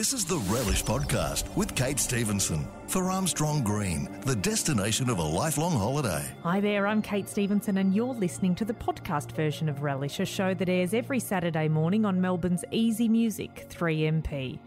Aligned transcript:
This 0.00 0.14
is 0.14 0.24
the 0.24 0.38
Relish 0.38 0.82
Podcast 0.82 1.54
with 1.58 1.74
Kate 1.74 2.00
Stevenson 2.00 2.66
for 2.86 3.10
Armstrong 3.10 3.62
Green, 3.62 4.08
the 4.22 4.34
destination 4.34 5.10
of 5.10 5.18
a 5.18 5.22
lifelong 5.22 5.72
holiday. 5.72 6.24
Hi 6.42 6.58
there, 6.58 6.86
I'm 6.86 7.02
Kate 7.02 7.28
Stevenson, 7.28 7.76
and 7.76 7.94
you're 7.94 8.14
listening 8.14 8.54
to 8.54 8.64
the 8.64 8.72
podcast 8.72 9.32
version 9.32 9.68
of 9.68 9.82
Relish, 9.82 10.18
a 10.18 10.24
show 10.24 10.54
that 10.54 10.70
airs 10.70 10.94
every 10.94 11.20
Saturday 11.20 11.68
morning 11.68 12.06
on 12.06 12.18
Melbourne's 12.18 12.64
Easy 12.70 13.10
Music 13.10 13.66
3MP. 13.68 14.58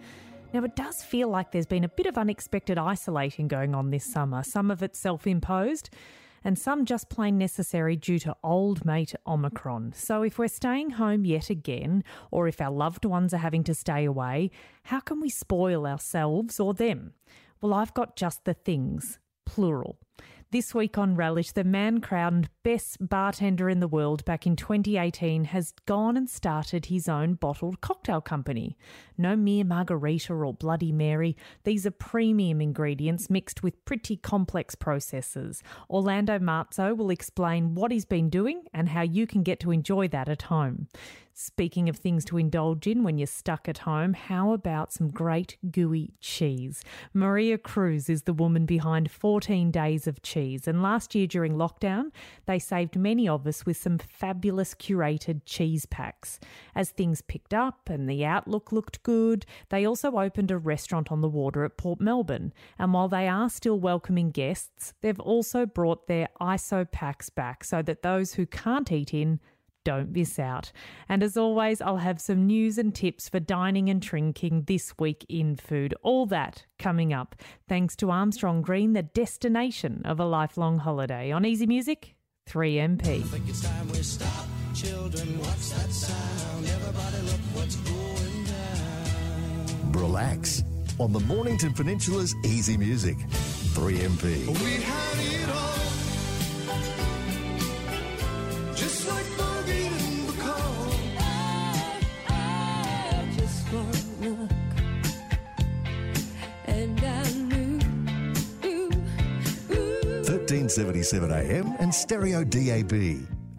Now, 0.53 0.63
it 0.65 0.75
does 0.75 1.01
feel 1.01 1.29
like 1.29 1.51
there's 1.51 1.65
been 1.65 1.83
a 1.83 1.89
bit 1.89 2.05
of 2.05 2.15
unexpected 2.15 2.77
isolating 2.77 3.47
going 3.47 3.73
on 3.73 3.89
this 3.89 4.05
summer, 4.05 4.43
some 4.43 4.69
of 4.69 4.83
it 4.83 4.95
self 4.95 5.25
imposed 5.25 5.89
and 6.43 6.57
some 6.57 6.85
just 6.85 7.09
plain 7.09 7.37
necessary 7.37 7.95
due 7.95 8.19
to 8.19 8.35
old 8.43 8.85
mate 8.85 9.15
Omicron. 9.25 9.93
So 9.95 10.23
if 10.23 10.37
we're 10.37 10.47
staying 10.47 10.91
home 10.91 11.25
yet 11.25 11.49
again, 11.49 12.03
or 12.31 12.47
if 12.47 12.61
our 12.61 12.71
loved 12.71 13.05
ones 13.05 13.33
are 13.33 13.37
having 13.37 13.63
to 13.65 13.73
stay 13.73 14.05
away, 14.05 14.51
how 14.83 14.99
can 14.99 15.19
we 15.19 15.29
spoil 15.29 15.85
ourselves 15.87 16.59
or 16.59 16.73
them? 16.73 17.13
Well, 17.61 17.73
I've 17.73 17.93
got 17.93 18.15
just 18.15 18.43
the 18.45 18.53
things, 18.53 19.19
plural. 19.45 19.97
This 20.53 20.75
week 20.75 20.99
on 20.99 21.15
Relish, 21.15 21.53
the 21.53 21.63
man 21.63 21.99
crowned 21.99 22.47
best 22.61 22.97
bartender 23.09 23.69
in 23.69 23.79
the 23.79 23.87
world 23.87 24.23
back 24.23 24.45
in 24.45 24.55
2018 24.55 25.45
has 25.45 25.73
gone 25.87 26.15
and 26.15 26.29
started 26.29 26.85
his 26.85 27.09
own 27.09 27.33
bottled 27.33 27.81
cocktail 27.81 28.21
company. 28.21 28.77
No 29.17 29.35
mere 29.35 29.63
margarita 29.63 30.31
or 30.31 30.53
Bloody 30.53 30.91
Mary, 30.91 31.35
these 31.63 31.87
are 31.87 31.91
premium 31.91 32.61
ingredients 32.61 33.31
mixed 33.31 33.63
with 33.63 33.83
pretty 33.83 34.15
complex 34.15 34.75
processes. 34.75 35.63
Orlando 35.89 36.37
Marzo 36.37 36.95
will 36.95 37.09
explain 37.09 37.73
what 37.73 37.91
he's 37.91 38.05
been 38.05 38.29
doing 38.29 38.61
and 38.75 38.89
how 38.89 39.01
you 39.01 39.25
can 39.25 39.41
get 39.41 39.59
to 39.61 39.71
enjoy 39.71 40.07
that 40.09 40.29
at 40.29 40.43
home. 40.43 40.87
Speaking 41.35 41.89
of 41.89 41.97
things 41.97 42.23
to 42.25 42.37
indulge 42.37 42.85
in 42.85 43.01
when 43.01 43.17
you're 43.17 43.25
stuck 43.25 43.67
at 43.67 43.79
home, 43.79 44.13
how 44.13 44.53
about 44.53 44.93
some 44.93 45.09
great 45.09 45.57
gooey 45.71 46.13
cheese? 46.19 46.83
Maria 47.11 47.57
Cruz 47.57 48.07
is 48.07 48.23
the 48.23 48.33
woman 48.33 48.67
behind 48.67 49.09
14 49.09 49.71
Days 49.71 50.05
of 50.05 50.21
Cheese, 50.21 50.67
and 50.67 50.83
last 50.83 51.15
year 51.15 51.25
during 51.25 51.55
lockdown, 51.55 52.11
they 52.45 52.59
saved 52.59 52.95
many 52.95 53.27
of 53.27 53.47
us 53.47 53.65
with 53.65 53.77
some 53.77 53.97
fabulous 53.97 54.75
curated 54.75 55.41
cheese 55.43 55.87
packs. 55.87 56.39
As 56.75 56.91
things 56.91 57.23
picked 57.23 57.53
up 57.53 57.89
and 57.89 58.07
the 58.07 58.23
outlook 58.23 58.71
looked 58.71 59.01
good, 59.01 59.47
they 59.69 59.85
also 59.85 60.19
opened 60.19 60.51
a 60.51 60.57
restaurant 60.59 61.11
on 61.11 61.21
the 61.21 61.27
water 61.27 61.65
at 61.65 61.77
Port 61.77 61.99
Melbourne, 61.99 62.53
and 62.77 62.93
while 62.93 63.07
they 63.07 63.27
are 63.27 63.49
still 63.49 63.79
welcoming 63.79 64.29
guests, 64.29 64.93
they've 65.01 65.19
also 65.19 65.65
brought 65.65 66.05
their 66.05 66.29
ISO 66.39 66.89
packs 66.91 67.31
back 67.31 67.63
so 67.63 67.81
that 67.81 68.03
those 68.03 68.35
who 68.35 68.45
can't 68.45 68.91
eat 68.91 69.15
in 69.15 69.39
don't 69.83 70.11
miss 70.11 70.39
out. 70.39 70.71
And 71.09 71.23
as 71.23 71.37
always, 71.37 71.81
I'll 71.81 71.97
have 71.97 72.19
some 72.19 72.45
news 72.45 72.77
and 72.77 72.93
tips 72.93 73.29
for 73.29 73.39
dining 73.39 73.89
and 73.89 74.01
drinking 74.01 74.63
this 74.67 74.93
week 74.99 75.25
in 75.29 75.55
food. 75.55 75.93
All 76.01 76.25
that 76.27 76.65
coming 76.79 77.13
up, 77.13 77.35
thanks 77.67 77.95
to 77.97 78.11
Armstrong 78.11 78.61
Green, 78.61 78.93
the 78.93 79.03
destination 79.03 80.01
of 80.05 80.19
a 80.19 80.25
lifelong 80.25 80.79
holiday. 80.79 81.31
On 81.31 81.45
Easy 81.45 81.65
Music, 81.65 82.15
3MP. 82.49 83.23
Children, 84.75 85.39
Relax 89.91 90.63
on 90.99 91.11
the 91.11 91.19
Mornington 91.21 91.73
Peninsula's 91.73 92.35
Easy 92.45 92.77
Music, 92.77 93.17
3MP. 93.17 95.72
Thirteen 110.73 111.03
seventy 111.03 111.03
seven 111.03 111.31
AM 111.31 111.75
and 111.79 111.93
stereo 111.93 112.43
DAB. 112.43 112.89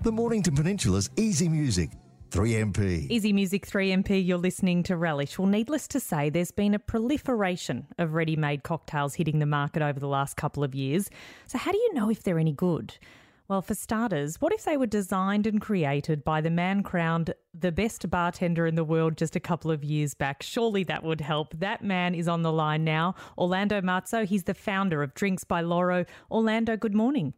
The 0.02 0.10
Mornington 0.10 0.56
Peninsula's 0.56 1.10
Easy 1.16 1.48
Music 1.48 1.90
3MP. 2.32 3.08
Easy 3.08 3.32
Music 3.32 3.64
3MP, 3.64 4.26
you're 4.26 4.36
listening 4.36 4.82
to 4.82 4.96
Relish. 4.96 5.38
Well, 5.38 5.46
needless 5.46 5.86
to 5.88 6.00
say, 6.00 6.28
there's 6.28 6.50
been 6.50 6.74
a 6.74 6.80
proliferation 6.80 7.86
of 7.98 8.14
ready 8.14 8.34
made 8.34 8.64
cocktails 8.64 9.14
hitting 9.14 9.38
the 9.38 9.46
market 9.46 9.80
over 9.80 10.00
the 10.00 10.08
last 10.08 10.36
couple 10.36 10.64
of 10.64 10.74
years. 10.74 11.08
So, 11.46 11.56
how 11.56 11.70
do 11.70 11.78
you 11.78 11.94
know 11.94 12.10
if 12.10 12.24
they're 12.24 12.40
any 12.40 12.52
good? 12.52 12.98
Well, 13.46 13.60
for 13.60 13.74
starters, 13.74 14.40
what 14.40 14.54
if 14.54 14.64
they 14.64 14.78
were 14.78 14.86
designed 14.86 15.46
and 15.46 15.60
created 15.60 16.24
by 16.24 16.40
the 16.40 16.48
man 16.48 16.82
crowned 16.82 17.34
the 17.52 17.72
best 17.72 18.08
bartender 18.08 18.66
in 18.66 18.74
the 18.74 18.84
world 18.84 19.18
just 19.18 19.36
a 19.36 19.40
couple 19.40 19.70
of 19.70 19.84
years 19.84 20.14
back? 20.14 20.42
Surely 20.42 20.82
that 20.84 21.02
would 21.02 21.20
help. 21.20 21.52
That 21.58 21.84
man 21.84 22.14
is 22.14 22.26
on 22.26 22.40
the 22.40 22.50
line 22.50 22.84
now. 22.84 23.14
Orlando 23.36 23.82
Marzo, 23.82 24.24
he's 24.24 24.44
the 24.44 24.54
founder 24.54 25.02
of 25.02 25.12
Drinks 25.12 25.44
by 25.44 25.60
Loro. 25.60 26.06
Orlando, 26.30 26.78
good 26.78 26.94
morning. 26.94 27.34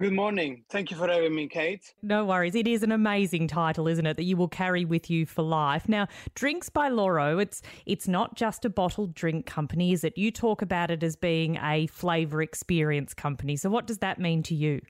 Good 0.00 0.14
morning. 0.14 0.64
Thank 0.70 0.90
you 0.90 0.96
for 0.96 1.06
having 1.06 1.34
me, 1.34 1.46
Kate. 1.46 1.92
No 2.02 2.24
worries. 2.24 2.54
It 2.54 2.66
is 2.66 2.82
an 2.82 2.90
amazing 2.90 3.48
title, 3.48 3.86
isn't 3.86 4.06
it, 4.06 4.16
that 4.16 4.24
you 4.24 4.38
will 4.38 4.48
carry 4.48 4.86
with 4.86 5.10
you 5.10 5.26
for 5.26 5.42
life. 5.42 5.90
Now, 5.90 6.08
Drinks 6.34 6.70
by 6.70 6.88
Loro, 6.88 7.38
it's 7.38 7.60
it's 7.84 8.08
not 8.08 8.34
just 8.34 8.64
a 8.64 8.70
bottled 8.70 9.12
drink 9.14 9.44
company, 9.44 9.92
is 9.92 10.04
it? 10.04 10.16
You 10.16 10.30
talk 10.30 10.62
about 10.62 10.90
it 10.90 11.02
as 11.02 11.16
being 11.16 11.58
a 11.62 11.86
flavor 11.88 12.40
experience 12.40 13.12
company. 13.12 13.56
So 13.56 13.68
what 13.68 13.86
does 13.86 13.98
that 13.98 14.18
mean 14.18 14.42
to 14.44 14.54
you? 14.54 14.80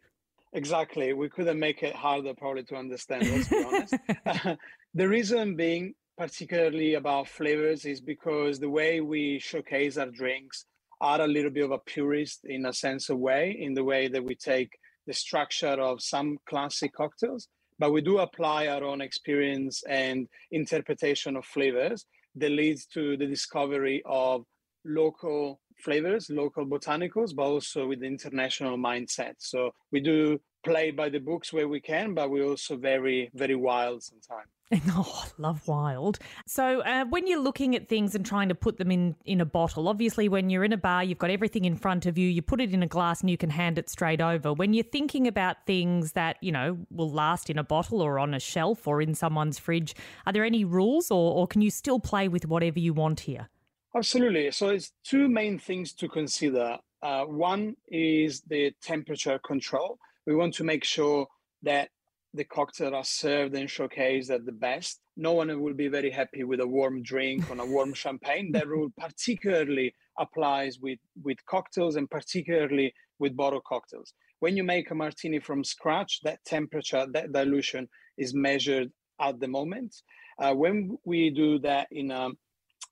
Exactly. 0.52 1.12
We 1.12 1.28
couldn't 1.28 1.58
make 1.58 1.82
it 1.82 1.94
harder 1.94 2.34
probably 2.34 2.64
to 2.64 2.76
understand, 2.76 3.30
let's 3.30 3.48
be 3.48 3.64
honest. 3.64 3.94
the 4.94 5.08
reason 5.08 5.56
being 5.56 5.94
particularly 6.18 6.94
about 6.94 7.28
flavors 7.28 7.84
is 7.84 8.00
because 8.00 8.58
the 8.58 8.68
way 8.68 9.00
we 9.00 9.38
showcase 9.38 9.96
our 9.96 10.10
drinks 10.10 10.66
are 11.00 11.20
a 11.22 11.26
little 11.26 11.50
bit 11.50 11.64
of 11.64 11.70
a 11.70 11.78
purist 11.78 12.40
in 12.44 12.66
a 12.66 12.72
sense 12.72 13.08
of 13.08 13.18
way, 13.18 13.56
in 13.58 13.74
the 13.74 13.84
way 13.84 14.08
that 14.08 14.22
we 14.22 14.34
take 14.34 14.70
the 15.06 15.14
structure 15.14 15.80
of 15.80 16.02
some 16.02 16.36
classic 16.46 16.92
cocktails, 16.92 17.48
but 17.78 17.92
we 17.92 18.02
do 18.02 18.18
apply 18.18 18.66
our 18.66 18.84
own 18.84 19.00
experience 19.00 19.82
and 19.88 20.28
interpretation 20.50 21.36
of 21.36 21.44
flavors 21.46 22.04
that 22.36 22.50
leads 22.50 22.84
to 22.86 23.16
the 23.16 23.26
discovery 23.26 24.02
of 24.04 24.44
local 24.84 25.60
flavors, 25.80 26.30
local 26.30 26.66
botanicals, 26.66 27.34
but 27.34 27.44
also 27.44 27.86
with 27.86 28.00
the 28.00 28.06
international 28.06 28.76
mindset. 28.76 29.34
So 29.38 29.72
we 29.90 30.00
do 30.00 30.40
play 30.62 30.90
by 30.90 31.08
the 31.08 31.18
books 31.18 31.52
where 31.52 31.68
we 31.68 31.80
can, 31.80 32.14
but 32.14 32.30
we're 32.30 32.44
also 32.44 32.76
very, 32.76 33.30
very 33.34 33.54
wild 33.54 34.02
sometimes. 34.02 34.48
Oh, 34.92 35.24
love 35.38 35.66
wild. 35.66 36.20
So, 36.46 36.80
uh, 36.82 37.04
when 37.06 37.26
you're 37.26 37.40
looking 37.40 37.74
at 37.74 37.88
things 37.88 38.14
and 38.14 38.24
trying 38.24 38.48
to 38.50 38.54
put 38.54 38.78
them 38.78 38.92
in 38.92 39.16
in 39.24 39.40
a 39.40 39.44
bottle, 39.44 39.88
obviously, 39.88 40.28
when 40.28 40.48
you're 40.48 40.62
in 40.62 40.72
a 40.72 40.76
bar, 40.76 41.02
you've 41.02 41.18
got 41.18 41.30
everything 41.30 41.64
in 41.64 41.74
front 41.74 42.06
of 42.06 42.16
you. 42.16 42.28
You 42.28 42.40
put 42.40 42.60
it 42.60 42.72
in 42.72 42.82
a 42.82 42.86
glass 42.86 43.20
and 43.20 43.28
you 43.28 43.36
can 43.36 43.50
hand 43.50 43.78
it 43.78 43.90
straight 43.90 44.20
over. 44.20 44.52
When 44.52 44.72
you're 44.72 44.84
thinking 44.84 45.26
about 45.26 45.66
things 45.66 46.12
that 46.12 46.36
you 46.40 46.52
know 46.52 46.78
will 46.90 47.10
last 47.10 47.50
in 47.50 47.58
a 47.58 47.64
bottle 47.64 48.00
or 48.00 48.20
on 48.20 48.32
a 48.32 48.38
shelf 48.38 48.86
or 48.86 49.02
in 49.02 49.14
someone's 49.14 49.58
fridge, 49.58 49.96
are 50.24 50.32
there 50.32 50.44
any 50.44 50.64
rules, 50.64 51.10
or, 51.10 51.34
or 51.34 51.48
can 51.48 51.62
you 51.62 51.70
still 51.70 51.98
play 51.98 52.28
with 52.28 52.46
whatever 52.46 52.78
you 52.78 52.94
want 52.94 53.20
here? 53.20 53.48
Absolutely. 53.94 54.50
So, 54.52 54.68
it's 54.68 54.92
two 55.04 55.28
main 55.28 55.58
things 55.58 55.92
to 55.94 56.08
consider. 56.08 56.78
Uh, 57.02 57.24
one 57.24 57.74
is 57.88 58.42
the 58.42 58.72
temperature 58.82 59.38
control. 59.44 59.98
We 60.26 60.34
want 60.34 60.54
to 60.54 60.64
make 60.64 60.84
sure 60.84 61.26
that 61.62 61.88
the 62.34 62.44
cocktails 62.44 62.92
are 62.92 63.04
served 63.04 63.54
and 63.56 63.68
showcased 63.68 64.30
at 64.30 64.46
the 64.46 64.52
best. 64.52 65.00
No 65.16 65.32
one 65.32 65.60
will 65.60 65.74
be 65.74 65.88
very 65.88 66.10
happy 66.10 66.44
with 66.44 66.60
a 66.60 66.66
warm 66.66 67.02
drink 67.02 67.50
on 67.50 67.58
a 67.58 67.66
warm 67.66 67.92
champagne. 67.92 68.52
That 68.52 68.68
rule 68.68 68.90
particularly 68.96 69.94
applies 70.18 70.78
with, 70.78 70.98
with 71.22 71.44
cocktails 71.46 71.96
and 71.96 72.08
particularly 72.08 72.94
with 73.18 73.36
bottle 73.36 73.60
cocktails. 73.66 74.14
When 74.38 74.56
you 74.56 74.62
make 74.62 74.90
a 74.90 74.94
martini 74.94 75.40
from 75.40 75.64
scratch, 75.64 76.20
that 76.22 76.44
temperature, 76.44 77.06
that 77.12 77.32
dilution 77.32 77.88
is 78.16 78.32
measured 78.32 78.90
at 79.20 79.40
the 79.40 79.48
moment. 79.48 79.94
Uh, 80.38 80.54
when 80.54 80.96
we 81.04 81.30
do 81.30 81.58
that 81.58 81.88
in 81.90 82.10
a 82.10 82.28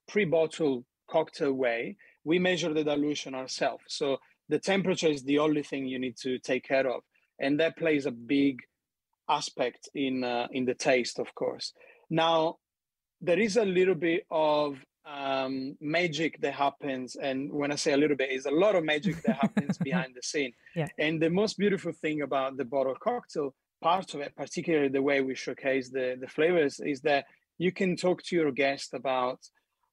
pre-bottle 0.09 0.85
cocktail 1.09 1.53
way, 1.53 1.97
we 2.25 2.39
measure 2.39 2.73
the 2.73 2.85
dilution 2.85 3.35
ourselves. 3.35 3.85
So 3.89 4.19
the 4.49 4.59
temperature 4.59 5.09
is 5.09 5.23
the 5.23 5.39
only 5.39 5.63
thing 5.63 5.87
you 5.87 5.99
need 5.99 6.17
to 6.19 6.39
take 6.39 6.65
care 6.65 6.89
of, 6.89 7.03
and 7.39 7.61
that 7.61 7.77
plays 7.77 8.07
a 8.07 8.11
big 8.11 8.61
aspect 9.29 9.89
in 9.95 10.25
uh, 10.25 10.49
in 10.51 10.65
the 10.65 10.75
taste, 10.75 11.19
of 11.19 11.35
course. 11.35 11.73
Now, 12.11 12.57
there 13.21 13.39
is 13.39 13.57
a 13.57 13.65
little 13.65 13.95
bit 13.95 14.25
of 14.31 14.79
um, 15.07 15.77
magic 15.81 16.41
that 16.41 16.55
happens, 16.55 17.17
and 17.17 17.53
when 17.53 17.73
I 17.73 17.77
say 17.77 17.93
a 17.93 17.97
little 17.97 18.17
bit, 18.17 18.31
is 18.31 18.47
a 18.47 18.51
lot 18.51 18.75
of 18.75 18.85
magic 18.85 19.23
that 19.23 19.37
happens 19.37 19.79
behind 19.89 20.15
the 20.15 20.23
scene. 20.23 20.53
Yeah. 20.75 20.89
And 20.99 21.21
the 21.21 21.31
most 21.31 21.59
beautiful 21.59 21.93
thing 21.93 22.23
about 22.23 22.57
the 22.57 22.65
bottle 22.65 22.97
cocktail 23.01 23.55
part 23.81 24.15
of 24.15 24.21
it, 24.21 24.35
particularly 24.37 24.89
the 24.89 25.03
way 25.03 25.21
we 25.21 25.35
showcase 25.35 25.91
the 25.91 26.17
the 26.21 26.29
flavors, 26.29 26.81
is 26.81 27.01
that 27.03 27.27
you 27.59 27.73
can 27.73 27.97
talk 27.97 28.23
to 28.25 28.37
your 28.37 28.53
guest 28.53 28.95
about 28.95 29.41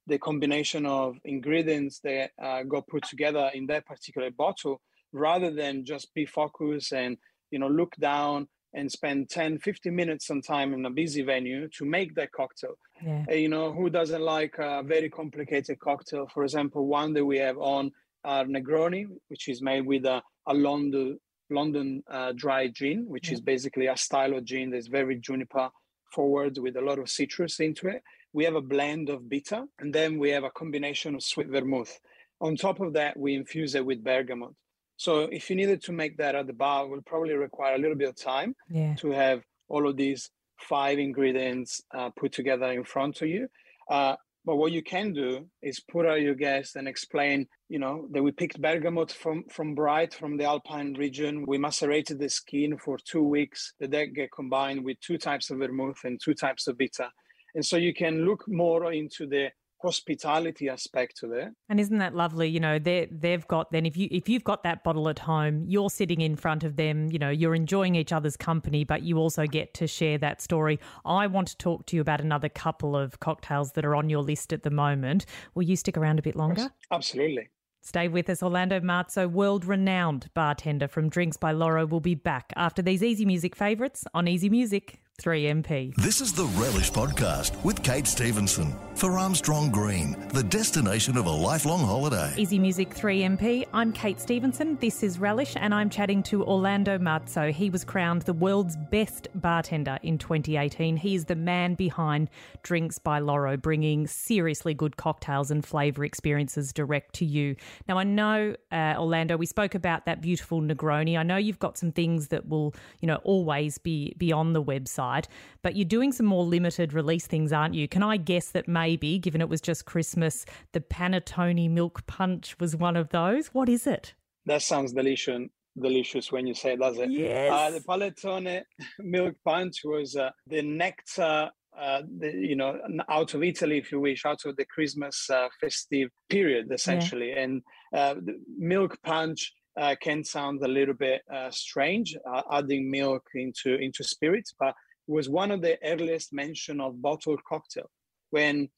the 0.06 0.18
combination 0.18 0.86
of 0.86 1.16
ingredients 1.24 2.00
that 2.00 2.30
uh, 2.42 2.62
got 2.62 2.86
put 2.86 3.04
together 3.04 3.50
in 3.54 3.66
that 3.66 3.86
particular 3.86 4.30
bottle 4.30 4.80
rather 5.12 5.50
than 5.50 5.84
just 5.84 6.12
be 6.14 6.26
focused 6.26 6.92
and 6.92 7.16
you 7.50 7.58
know 7.58 7.68
look 7.68 7.94
down 7.96 8.48
and 8.74 8.92
spend 8.92 9.30
10, 9.30 9.58
15 9.58 9.94
minutes 9.94 10.30
on 10.30 10.42
time 10.42 10.74
in 10.74 10.84
a 10.84 10.90
busy 10.90 11.22
venue 11.22 11.66
to 11.68 11.86
make 11.86 12.14
that 12.14 12.30
cocktail. 12.30 12.74
Yeah. 13.02 13.24
Uh, 13.28 13.32
you 13.32 13.48
know, 13.48 13.72
who 13.72 13.88
doesn't 13.88 14.20
like 14.20 14.56
a 14.58 14.82
very 14.82 15.08
complicated 15.08 15.78
cocktail? 15.78 16.28
For 16.32 16.44
example, 16.44 16.86
one 16.86 17.14
that 17.14 17.24
we 17.24 17.38
have 17.38 17.56
on 17.56 17.90
our 18.24 18.44
Negroni, 18.44 19.06
which 19.28 19.48
is 19.48 19.62
made 19.62 19.86
with 19.86 20.04
a, 20.04 20.22
a 20.46 20.54
London 20.54 21.18
London 21.48 22.02
uh, 22.10 22.32
dry 22.32 22.66
gin, 22.68 23.04
which 23.08 23.28
yeah. 23.28 23.34
is 23.34 23.40
basically 23.40 23.86
a 23.86 23.96
style 23.96 24.34
of 24.34 24.44
gin 24.44 24.70
that's 24.70 24.88
very 24.88 25.16
juniper 25.16 25.70
forward 26.12 26.58
with 26.58 26.76
a 26.76 26.80
lot 26.80 26.98
of 26.98 27.08
citrus 27.08 27.60
into 27.60 27.88
it. 27.88 28.02
We 28.36 28.44
have 28.44 28.54
a 28.54 28.60
blend 28.60 29.08
of 29.08 29.30
bitter, 29.30 29.64
and 29.78 29.94
then 29.94 30.18
we 30.18 30.28
have 30.28 30.44
a 30.44 30.50
combination 30.50 31.14
of 31.14 31.22
sweet 31.22 31.48
vermouth. 31.48 31.98
On 32.42 32.54
top 32.54 32.80
of 32.80 32.92
that, 32.92 33.18
we 33.18 33.34
infuse 33.34 33.74
it 33.74 33.86
with 33.86 34.04
bergamot. 34.04 34.52
So 34.98 35.20
if 35.20 35.48
you 35.48 35.56
needed 35.56 35.82
to 35.84 35.92
make 35.92 36.18
that 36.18 36.34
at 36.34 36.46
the 36.46 36.52
bar, 36.52 36.84
it 36.84 36.90
will 36.90 37.00
probably 37.00 37.32
require 37.32 37.76
a 37.76 37.78
little 37.78 37.96
bit 37.96 38.10
of 38.10 38.22
time 38.22 38.54
yeah. 38.68 38.94
to 38.96 39.08
have 39.08 39.40
all 39.68 39.88
of 39.88 39.96
these 39.96 40.28
five 40.58 40.98
ingredients 40.98 41.80
uh, 41.96 42.10
put 42.10 42.32
together 42.32 42.66
in 42.66 42.84
front 42.84 43.22
of 43.22 43.28
you. 43.28 43.48
Uh, 43.90 44.16
but 44.44 44.56
what 44.56 44.70
you 44.70 44.82
can 44.82 45.14
do 45.14 45.48
is 45.62 45.80
put 45.80 46.04
out 46.04 46.20
your 46.20 46.34
guest 46.34 46.76
and 46.76 46.86
explain, 46.86 47.48
you 47.70 47.78
know, 47.78 48.06
that 48.12 48.22
we 48.22 48.32
picked 48.32 48.60
bergamot 48.60 49.12
from 49.12 49.44
from 49.50 49.74
Bright 49.74 50.12
from 50.12 50.36
the 50.36 50.44
Alpine 50.44 50.92
region. 50.92 51.46
We 51.46 51.56
macerated 51.56 52.18
the 52.18 52.28
skin 52.28 52.76
for 52.76 52.98
two 52.98 53.22
weeks. 53.22 53.72
The 53.80 53.88
deck 53.88 54.12
get 54.14 54.30
combined 54.30 54.84
with 54.84 55.00
two 55.00 55.16
types 55.16 55.48
of 55.48 55.56
vermouth 55.58 56.04
and 56.04 56.20
two 56.22 56.34
types 56.34 56.66
of 56.68 56.76
bitter. 56.76 57.08
And 57.56 57.64
so 57.64 57.76
you 57.76 57.92
can 57.92 58.24
look 58.26 58.44
more 58.46 58.92
into 58.92 59.26
the 59.26 59.50
hospitality 59.82 60.68
aspect 60.68 61.16
to 61.18 61.32
it. 61.32 61.48
And 61.68 61.80
isn't 61.80 61.98
that 61.98 62.14
lovely? 62.14 62.48
You 62.48 62.60
know, 62.60 62.78
they 62.78 63.08
they've 63.10 63.46
got 63.48 63.72
then 63.72 63.86
if 63.86 63.96
you 63.96 64.08
if 64.10 64.28
you've 64.28 64.44
got 64.44 64.62
that 64.62 64.84
bottle 64.84 65.08
at 65.08 65.18
home, 65.18 65.64
you're 65.66 65.90
sitting 65.90 66.20
in 66.20 66.36
front 66.36 66.64
of 66.64 66.76
them, 66.76 67.10
you 67.10 67.18
know, 67.18 67.30
you're 67.30 67.54
enjoying 67.54 67.94
each 67.94 68.12
other's 68.12 68.36
company, 68.36 68.84
but 68.84 69.02
you 69.02 69.16
also 69.18 69.46
get 69.46 69.74
to 69.74 69.86
share 69.86 70.18
that 70.18 70.40
story. 70.40 70.78
I 71.04 71.26
want 71.26 71.48
to 71.48 71.56
talk 71.56 71.86
to 71.86 71.96
you 71.96 72.02
about 72.02 72.20
another 72.20 72.48
couple 72.48 72.94
of 72.94 73.20
cocktails 73.20 73.72
that 73.72 73.84
are 73.84 73.96
on 73.96 74.10
your 74.10 74.22
list 74.22 74.52
at 74.52 74.62
the 74.62 74.70
moment. 74.70 75.26
Will 75.54 75.64
you 75.64 75.76
stick 75.76 75.96
around 75.96 76.18
a 76.18 76.22
bit 76.22 76.36
longer? 76.36 76.70
Absolutely. 76.90 77.48
Stay 77.80 78.08
with 78.08 78.28
us. 78.28 78.42
Orlando 78.42 78.80
Marzo, 78.80 79.30
world 79.30 79.64
renowned 79.64 80.28
bartender 80.34 80.88
from 80.88 81.08
Drinks 81.08 81.36
by 81.36 81.52
Loro, 81.52 81.86
will 81.86 82.00
be 82.00 82.16
back 82.16 82.52
after 82.56 82.82
these 82.82 83.02
easy 83.02 83.24
music 83.24 83.54
favourites 83.54 84.04
on 84.12 84.26
Easy 84.26 84.50
Music. 84.50 85.00
3MP. 85.20 85.94
This 85.96 86.20
is 86.20 86.32
the 86.32 86.44
Relish 86.44 86.92
Podcast 86.92 87.62
with 87.64 87.82
Kate 87.82 88.06
Stevenson 88.06 88.74
for 88.94 89.18
Armstrong 89.18 89.70
Green, 89.70 90.16
the 90.28 90.42
destination 90.42 91.16
of 91.16 91.26
a 91.26 91.30
lifelong 91.30 91.80
holiday. 91.80 92.32
Easy 92.36 92.58
Music 92.58 92.90
3MP. 92.94 93.66
I'm 93.72 93.92
Kate 93.92 94.20
Stevenson. 94.20 94.76
This 94.80 95.02
is 95.02 95.18
Relish, 95.18 95.54
and 95.56 95.74
I'm 95.74 95.90
chatting 95.90 96.22
to 96.24 96.44
Orlando 96.44 96.98
Marzo. 96.98 97.52
He 97.52 97.70
was 97.70 97.84
crowned 97.84 98.22
the 98.22 98.32
world's 98.32 98.76
best 98.76 99.28
bartender 99.34 99.98
in 100.02 100.18
2018. 100.18 100.96
He 100.96 101.14
is 101.14 101.24
the 101.26 101.34
man 101.34 101.74
behind 101.74 102.30
Drinks 102.62 102.98
by 102.98 103.18
Loro, 103.18 103.56
bringing 103.56 104.06
seriously 104.06 104.74
good 104.74 104.96
cocktails 104.96 105.50
and 105.50 105.64
flavour 105.64 106.04
experiences 106.04 106.72
direct 106.72 107.14
to 107.16 107.24
you. 107.24 107.56
Now, 107.88 107.98
I 107.98 108.04
know, 108.04 108.54
uh, 108.70 108.94
Orlando, 108.98 109.36
we 109.36 109.46
spoke 109.46 109.74
about 109.74 110.06
that 110.06 110.20
beautiful 110.20 110.60
Negroni. 110.60 111.18
I 111.18 111.22
know 111.22 111.36
you've 111.36 111.58
got 111.58 111.78
some 111.78 111.92
things 111.92 112.28
that 112.28 112.48
will, 112.48 112.74
you 113.00 113.06
know, 113.06 113.16
always 113.24 113.78
be, 113.78 114.14
be 114.18 114.32
on 114.32 114.52
the 114.52 114.62
website 114.62 115.05
side, 115.06 115.28
but 115.62 115.76
you're 115.76 115.84
doing 115.84 116.12
some 116.12 116.26
more 116.26 116.44
limited 116.44 116.92
release 116.92 117.26
things, 117.26 117.52
aren't 117.52 117.74
you? 117.74 117.88
Can 117.88 118.02
I 118.02 118.16
guess 118.16 118.50
that 118.50 118.68
maybe, 118.68 119.18
given 119.18 119.40
it 119.40 119.48
was 119.48 119.60
just 119.60 119.84
Christmas, 119.84 120.44
the 120.72 120.80
panettone 120.80 121.70
milk 121.70 122.06
punch 122.06 122.58
was 122.58 122.76
one 122.76 122.96
of 122.96 123.10
those? 123.10 123.48
What 123.48 123.68
is 123.68 123.86
it? 123.86 124.14
That 124.46 124.62
sounds 124.62 124.92
delicious. 124.92 125.42
Delicious 125.78 126.32
when 126.32 126.46
you 126.46 126.54
say 126.54 126.72
it, 126.72 126.80
does 126.80 126.98
it? 126.98 127.10
Yes. 127.10 127.52
Uh, 127.52 127.70
the 127.70 127.80
panettone 127.80 128.62
milk 128.98 129.34
punch 129.44 129.76
was 129.84 130.16
uh, 130.16 130.30
the 130.46 130.62
nectar 130.62 131.50
uh, 131.78 132.00
the, 132.20 132.32
you 132.32 132.56
know, 132.56 132.80
out 133.10 133.34
of 133.34 133.42
Italy, 133.42 133.76
if 133.76 133.92
you 133.92 134.00
wish, 134.00 134.24
out 134.24 134.42
of 134.46 134.56
the 134.56 134.64
Christmas 134.64 135.28
uh, 135.28 135.48
festive 135.60 136.08
period, 136.30 136.68
essentially. 136.72 137.32
Yeah. 137.34 137.42
And 137.42 137.62
uh, 137.94 138.14
the 138.14 138.40
milk 138.56 138.96
punch 139.04 139.52
uh, 139.76 139.94
can 140.00 140.24
sound 140.24 140.62
a 140.62 140.68
little 140.68 140.94
bit 140.94 141.22
uh, 141.32 141.50
strange, 141.50 142.16
uh, 142.32 142.42
adding 142.50 142.90
milk 142.90 143.24
into 143.34 143.76
into 143.76 144.02
spirits, 144.02 144.54
but 144.58 144.74
was 145.06 145.28
one 145.28 145.50
of 145.50 145.62
the 145.62 145.78
earliest 145.84 146.32
mention 146.32 146.80
of 146.80 147.00
bottled 147.00 147.42
cocktail 147.44 147.90
when 148.30 148.68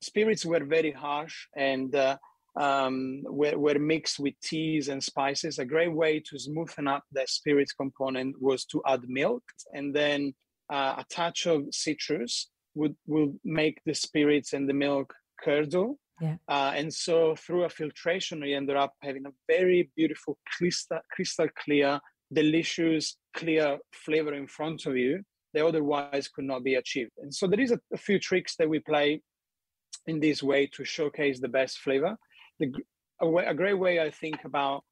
spirits 0.00 0.44
were 0.44 0.64
very 0.64 0.92
harsh 0.92 1.46
and 1.56 1.94
uh, 1.94 2.16
um, 2.56 3.22
were, 3.24 3.58
were 3.58 3.78
mixed 3.78 4.18
with 4.18 4.34
teas 4.42 4.88
and 4.88 5.02
spices. 5.02 5.58
A 5.58 5.64
great 5.64 5.92
way 5.92 6.20
to 6.20 6.36
smoothen 6.36 6.88
up 6.88 7.04
the 7.12 7.24
spirits 7.26 7.72
component 7.72 8.40
was 8.40 8.64
to 8.66 8.82
add 8.86 9.08
milk 9.08 9.42
and 9.72 9.94
then 9.94 10.34
uh, 10.70 10.94
a 10.98 11.04
touch 11.10 11.46
of 11.46 11.64
citrus 11.70 12.50
would, 12.74 12.96
would 13.06 13.38
make 13.44 13.80
the 13.86 13.94
spirits 13.94 14.52
and 14.52 14.68
the 14.68 14.74
milk 14.74 15.14
curdle. 15.42 15.98
Yeah. 16.20 16.36
Uh, 16.48 16.72
and 16.76 16.92
so 16.92 17.34
through 17.34 17.64
a 17.64 17.68
filtration, 17.68 18.40
we 18.40 18.54
ended 18.54 18.76
up 18.76 18.92
having 19.02 19.26
a 19.26 19.32
very 19.48 19.90
beautiful, 19.96 20.38
crystal, 20.46 21.00
crystal 21.10 21.48
clear, 21.64 21.98
delicious, 22.32 23.16
clear 23.34 23.78
flavor 23.92 24.34
in 24.34 24.46
front 24.46 24.86
of 24.86 24.96
you 24.96 25.22
that 25.54 25.64
otherwise 25.64 26.28
could 26.28 26.44
not 26.44 26.62
be 26.62 26.74
achieved. 26.74 27.12
And 27.18 27.34
so 27.34 27.46
there 27.46 27.60
is 27.60 27.70
a, 27.70 27.80
a 27.92 27.96
few 27.96 28.18
tricks 28.18 28.56
that 28.56 28.68
we 28.68 28.80
play 28.80 29.22
in 30.06 30.20
this 30.20 30.42
way 30.42 30.66
to 30.74 30.84
showcase 30.84 31.40
the 31.40 31.48
best 31.48 31.78
flavor. 31.78 32.16
The, 32.58 32.72
a, 33.20 33.28
way, 33.28 33.44
a 33.46 33.54
great 33.54 33.78
way 33.78 34.00
I 34.00 34.10
think 34.10 34.44
about 34.44 34.82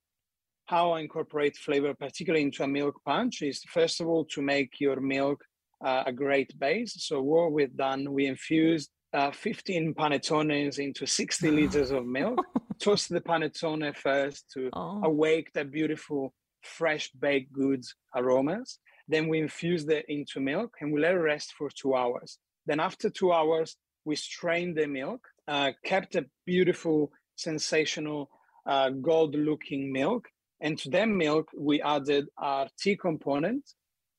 how 0.66 0.92
I 0.92 1.00
incorporate 1.00 1.56
flavor, 1.56 1.92
particularly 1.94 2.44
into 2.44 2.62
a 2.62 2.68
milk 2.68 2.94
punch, 3.04 3.42
is 3.42 3.62
first 3.68 4.00
of 4.00 4.06
all 4.06 4.24
to 4.26 4.40
make 4.40 4.80
your 4.80 5.00
milk 5.00 5.44
uh, 5.84 6.04
a 6.06 6.12
great 6.12 6.58
base. 6.58 6.94
So 6.98 7.20
what 7.20 7.52
we've 7.52 7.76
done, 7.76 8.12
we 8.12 8.26
infused 8.26 8.90
uh, 9.12 9.32
15 9.32 9.94
panettones 9.94 10.78
into 10.78 11.06
60 11.06 11.50
liters 11.58 11.90
of 11.90 12.06
milk. 12.06 12.38
Toast 12.78 13.10
the 13.10 13.20
panettone 13.20 13.94
first 13.96 14.50
to 14.54 14.70
oh. 14.72 15.02
awake 15.04 15.50
that 15.54 15.70
beautiful 15.70 16.32
fresh 16.62 17.10
baked 17.10 17.52
goods 17.52 17.94
aromas. 18.14 18.78
Then 19.08 19.28
we 19.28 19.40
infuse 19.40 19.86
it 19.88 20.04
into 20.08 20.40
milk 20.40 20.76
and 20.80 20.92
we 20.92 21.00
let 21.00 21.14
it 21.14 21.18
rest 21.18 21.54
for 21.56 21.68
two 21.70 21.94
hours. 21.94 22.38
Then 22.66 22.80
after 22.80 23.10
two 23.10 23.32
hours, 23.32 23.76
we 24.04 24.16
strain 24.16 24.74
the 24.74 24.86
milk, 24.86 25.26
uh, 25.48 25.72
kept 25.84 26.14
a 26.14 26.26
beautiful, 26.46 27.12
sensational, 27.36 28.30
uh, 28.66 28.90
gold-looking 28.90 29.92
milk. 29.92 30.28
And 30.60 30.78
to 30.78 30.90
that 30.90 31.08
milk, 31.08 31.48
we 31.56 31.82
added 31.82 32.26
our 32.38 32.68
tea 32.80 32.96
component, 32.96 33.64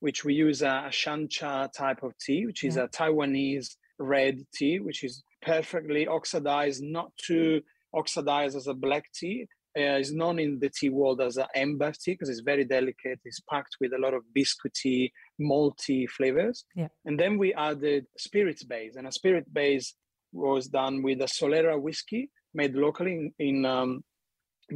which 0.00 0.24
we 0.24 0.34
use 0.34 0.62
a, 0.62 0.84
a 0.86 0.90
shancha 0.90 1.72
type 1.72 2.02
of 2.02 2.12
tea, 2.18 2.46
which 2.46 2.64
is 2.64 2.76
yeah. 2.76 2.84
a 2.84 2.88
Taiwanese 2.88 3.76
red 3.98 4.40
tea, 4.54 4.80
which 4.80 5.02
is 5.04 5.22
perfectly 5.40 6.06
oxidized, 6.06 6.82
not 6.82 7.10
too 7.16 7.62
oxidized 7.94 8.56
as 8.56 8.66
a 8.66 8.74
black 8.74 9.04
tea, 9.14 9.46
uh, 9.76 9.98
is 9.98 10.12
known 10.12 10.38
in 10.38 10.58
the 10.60 10.70
tea 10.70 10.90
world 10.90 11.20
as 11.20 11.36
an 11.36 11.46
amber 11.54 11.92
tea 11.92 12.12
because 12.12 12.28
it's 12.28 12.40
very 12.40 12.64
delicate. 12.64 13.20
It's 13.24 13.40
packed 13.40 13.76
with 13.80 13.92
a 13.92 13.98
lot 13.98 14.14
of 14.14 14.22
biscuity, 14.36 15.10
malty 15.40 16.08
flavors. 16.08 16.64
Yeah. 16.74 16.88
And 17.04 17.18
then 17.18 17.38
we 17.38 17.54
added 17.54 18.06
spirits 18.16 18.64
base, 18.64 18.96
and 18.96 19.06
a 19.06 19.12
spirit 19.12 19.52
base 19.52 19.94
was 20.32 20.68
done 20.68 21.02
with 21.02 21.20
a 21.20 21.26
Solera 21.26 21.80
whiskey 21.80 22.30
made 22.54 22.74
locally 22.74 23.12
in, 23.12 23.32
in 23.38 23.64
um, 23.64 24.04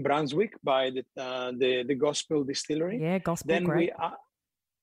Brunswick 0.02 0.54
by 0.62 0.90
the, 0.90 1.04
uh, 1.20 1.52
the 1.56 1.84
the 1.86 1.94
Gospel 1.94 2.44
Distillery. 2.44 2.98
Yeah, 3.00 3.18
Gospel. 3.18 3.48
Then 3.48 3.64
great. 3.64 3.78
we 3.78 3.92
uh, 3.92 4.10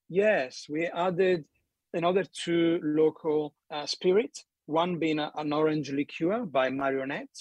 yes, 0.09 0.65
we 0.69 0.85
added 0.87 1.45
another 1.93 2.23
two 2.23 2.79
local 2.83 3.53
uh, 3.71 3.85
spirits. 3.85 4.45
One 4.65 4.97
being 4.97 5.19
a, 5.19 5.31
an 5.35 5.53
orange 5.53 5.91
liqueur 5.91 6.45
by 6.45 6.69
Marionette. 6.69 7.37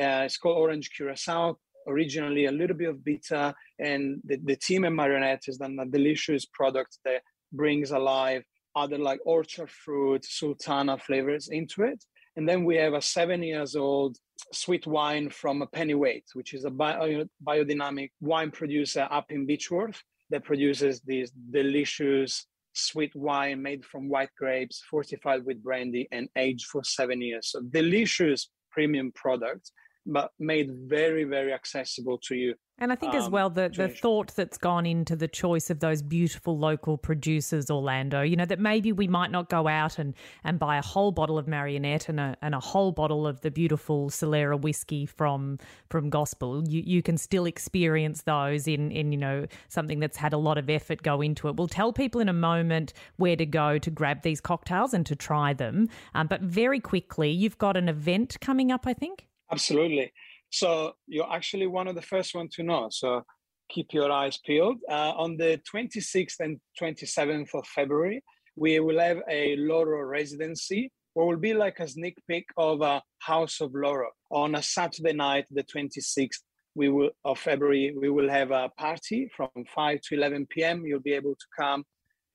Uh, 0.00 0.24
it's 0.24 0.38
called 0.38 0.56
Orange 0.56 0.90
Curacao 0.96 1.58
originally 1.86 2.46
a 2.46 2.52
little 2.52 2.76
bit 2.76 2.88
of 2.88 3.04
bitter, 3.04 3.54
and 3.78 4.20
the, 4.24 4.38
the 4.44 4.56
team 4.56 4.84
at 4.84 4.92
Marionette 4.92 5.44
has 5.46 5.58
done 5.58 5.78
a 5.80 5.86
delicious 5.86 6.44
product 6.46 6.98
that 7.04 7.22
brings 7.52 7.90
alive 7.90 8.42
other 8.74 8.98
like 8.98 9.20
orchard 9.24 9.70
fruit, 9.70 10.24
sultana 10.24 10.96
flavors 10.98 11.48
into 11.48 11.82
it. 11.82 12.04
And 12.36 12.48
then 12.48 12.64
we 12.64 12.76
have 12.76 12.94
a 12.94 13.02
seven 13.02 13.42
years 13.42 13.76
old 13.76 14.16
sweet 14.52 14.86
wine 14.86 15.28
from 15.30 15.62
a 15.62 15.66
Pennyweight, 15.66 16.24
which 16.32 16.54
is 16.54 16.64
a 16.64 16.70
bio, 16.70 17.24
biodynamic 17.46 18.10
wine 18.20 18.50
producer 18.50 19.06
up 19.10 19.30
in 19.30 19.46
Beechworth 19.46 19.98
that 20.30 20.44
produces 20.44 21.00
this 21.00 21.30
delicious 21.50 22.46
sweet 22.72 23.14
wine 23.14 23.60
made 23.60 23.84
from 23.84 24.08
white 24.08 24.30
grapes, 24.38 24.82
fortified 24.90 25.44
with 25.44 25.62
brandy 25.62 26.08
and 26.10 26.28
aged 26.36 26.66
for 26.66 26.82
seven 26.82 27.20
years. 27.20 27.48
So 27.50 27.60
delicious 27.60 28.48
premium 28.70 29.12
product 29.12 29.70
but 30.06 30.32
made 30.38 30.70
very, 30.72 31.24
very 31.24 31.52
accessible 31.52 32.18
to 32.18 32.34
you. 32.34 32.54
And 32.78 32.90
I 32.90 32.96
think 32.96 33.14
um, 33.14 33.20
as 33.20 33.30
well 33.30 33.48
the, 33.48 33.68
the 33.68 33.88
thought 33.88 34.34
that's 34.34 34.58
gone 34.58 34.86
into 34.86 35.14
the 35.14 35.28
choice 35.28 35.70
of 35.70 35.78
those 35.78 36.02
beautiful 36.02 36.58
local 36.58 36.98
producers, 36.98 37.70
Orlando, 37.70 38.22
you 38.22 38.34
know, 38.34 38.46
that 38.46 38.58
maybe 38.58 38.90
we 38.90 39.06
might 39.06 39.30
not 39.30 39.48
go 39.48 39.68
out 39.68 40.00
and, 40.00 40.14
and 40.42 40.58
buy 40.58 40.78
a 40.78 40.82
whole 40.82 41.12
bottle 41.12 41.38
of 41.38 41.46
Marionette 41.46 42.08
and 42.08 42.18
a, 42.18 42.36
and 42.42 42.56
a 42.56 42.60
whole 42.60 42.90
bottle 42.90 43.24
of 43.24 43.40
the 43.42 43.52
beautiful 43.52 44.10
Solera 44.10 44.60
whiskey 44.60 45.06
from 45.06 45.58
from 45.90 46.10
Gospel. 46.10 46.66
You, 46.66 46.82
you 46.84 47.02
can 47.02 47.16
still 47.18 47.44
experience 47.44 48.22
those 48.22 48.66
in, 48.66 48.90
in, 48.90 49.12
you 49.12 49.18
know, 49.18 49.46
something 49.68 50.00
that's 50.00 50.16
had 50.16 50.32
a 50.32 50.38
lot 50.38 50.58
of 50.58 50.68
effort 50.68 51.02
go 51.02 51.20
into 51.20 51.46
it. 51.46 51.56
We'll 51.56 51.68
tell 51.68 51.92
people 51.92 52.20
in 52.20 52.28
a 52.28 52.32
moment 52.32 52.94
where 53.16 53.36
to 53.36 53.46
go 53.46 53.78
to 53.78 53.90
grab 53.90 54.22
these 54.22 54.40
cocktails 54.40 54.92
and 54.92 55.06
to 55.06 55.14
try 55.14 55.52
them. 55.52 55.88
Um, 56.14 56.26
but 56.26 56.40
very 56.40 56.80
quickly, 56.80 57.30
you've 57.30 57.58
got 57.58 57.76
an 57.76 57.88
event 57.88 58.38
coming 58.40 58.72
up, 58.72 58.88
I 58.88 58.94
think? 58.94 59.28
Absolutely. 59.52 60.12
So 60.50 60.92
you're 61.06 61.32
actually 61.32 61.66
one 61.66 61.86
of 61.88 61.94
the 61.94 62.02
first 62.02 62.34
one 62.34 62.48
to 62.54 62.62
know. 62.62 62.88
So 62.90 63.22
keep 63.68 63.88
your 63.92 64.10
eyes 64.10 64.38
peeled. 64.44 64.78
Uh, 64.90 65.12
on 65.16 65.36
the 65.36 65.60
26th 65.72 66.40
and 66.40 66.58
27th 66.80 67.54
of 67.54 67.66
February, 67.66 68.22
we 68.56 68.80
will 68.80 68.98
have 68.98 69.18
a 69.30 69.56
Loro 69.56 70.02
residency, 70.04 70.90
what 71.14 71.26
will 71.26 71.38
be 71.38 71.54
like 71.54 71.80
a 71.80 71.88
sneak 71.88 72.16
peek 72.28 72.46
of 72.56 72.80
a 72.82 73.02
House 73.20 73.60
of 73.60 73.72
Loro. 73.74 74.10
On 74.30 74.54
a 74.54 74.62
Saturday 74.62 75.12
night, 75.12 75.46
the 75.50 75.64
26th 75.64 76.40
we 76.74 76.88
will, 76.88 77.10
of 77.24 77.38
February, 77.38 77.94
we 77.98 78.08
will 78.08 78.30
have 78.30 78.50
a 78.50 78.70
party 78.78 79.30
from 79.36 79.50
5 79.74 80.00
to 80.08 80.14
11 80.14 80.46
p.m. 80.50 80.84
You'll 80.86 81.00
be 81.00 81.12
able 81.12 81.34
to 81.34 81.46
come, 81.58 81.84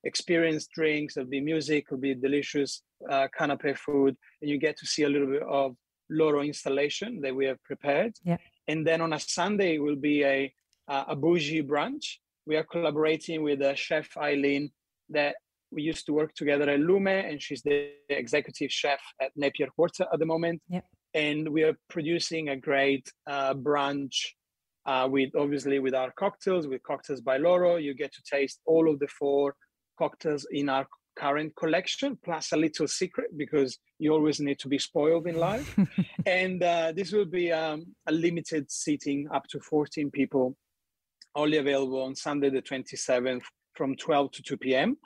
experience 0.04 0.68
drinks, 0.72 1.14
there'll 1.14 1.28
be 1.30 1.40
music, 1.40 1.86
it'll 1.88 2.00
be 2.00 2.14
delicious 2.14 2.82
uh, 3.10 3.26
canapé 3.38 3.76
food, 3.76 4.16
and 4.40 4.50
you 4.50 4.58
get 4.58 4.76
to 4.78 4.86
see 4.86 5.02
a 5.02 5.08
little 5.08 5.26
bit 5.26 5.42
of 5.42 5.74
Loro 6.10 6.42
installation 6.42 7.20
that 7.22 7.34
we 7.34 7.46
have 7.46 7.62
prepared. 7.64 8.14
Yeah. 8.24 8.38
And 8.66 8.86
then 8.86 9.00
on 9.00 9.12
a 9.12 9.20
Sunday 9.20 9.76
it 9.76 9.82
will 9.82 9.96
be 9.96 10.24
a 10.24 10.52
a 10.88 11.14
bougie 11.14 11.62
brunch. 11.62 12.16
We 12.46 12.56
are 12.56 12.64
collaborating 12.64 13.42
with 13.42 13.60
a 13.60 13.76
chef 13.76 14.16
Eileen 14.16 14.70
that 15.10 15.36
we 15.70 15.82
used 15.82 16.06
to 16.06 16.12
work 16.12 16.34
together 16.34 16.68
at 16.70 16.80
Lume, 16.80 17.08
and 17.08 17.42
she's 17.42 17.62
the 17.62 17.90
executive 18.08 18.72
chef 18.72 19.00
at 19.20 19.32
Napier 19.36 19.68
Quarter 19.76 20.06
at 20.12 20.18
the 20.18 20.26
moment. 20.26 20.62
Yeah. 20.68 20.80
And 21.14 21.48
we 21.50 21.62
are 21.62 21.76
producing 21.90 22.48
a 22.48 22.56
great 22.56 23.10
uh, 23.26 23.54
brunch 23.54 24.16
uh, 24.86 25.08
with 25.10 25.30
obviously 25.36 25.78
with 25.78 25.94
our 25.94 26.10
cocktails, 26.12 26.66
with 26.66 26.82
cocktails 26.82 27.20
by 27.20 27.36
Loro. 27.36 27.76
You 27.76 27.94
get 27.94 28.12
to 28.14 28.22
taste 28.22 28.60
all 28.64 28.90
of 28.90 28.98
the 28.98 29.08
four 29.08 29.54
cocktails 29.98 30.46
in 30.50 30.68
our 30.68 30.86
current 31.18 31.54
collection, 31.56 32.18
plus 32.24 32.52
a 32.52 32.56
little 32.56 32.86
secret 32.86 33.36
because 33.36 33.78
you 33.98 34.12
always 34.12 34.40
need 34.40 34.58
to 34.60 34.68
be 34.68 34.78
spoiled 34.78 35.26
in 35.26 35.36
life. 35.36 35.76
and 36.26 36.62
uh, 36.62 36.92
this 36.94 37.12
will 37.12 37.26
be 37.26 37.50
um, 37.52 37.86
a 38.06 38.12
limited 38.12 38.70
seating 38.70 39.28
up 39.32 39.46
to 39.48 39.60
14 39.60 40.10
people, 40.10 40.56
only 41.34 41.58
available 41.58 42.02
on 42.02 42.14
Sunday, 42.14 42.50
the 42.50 42.62
27th 42.62 43.42
from 43.74 43.96
12 43.96 44.30
to 44.32 44.42
2 44.42 44.56
p.m. 44.56 44.96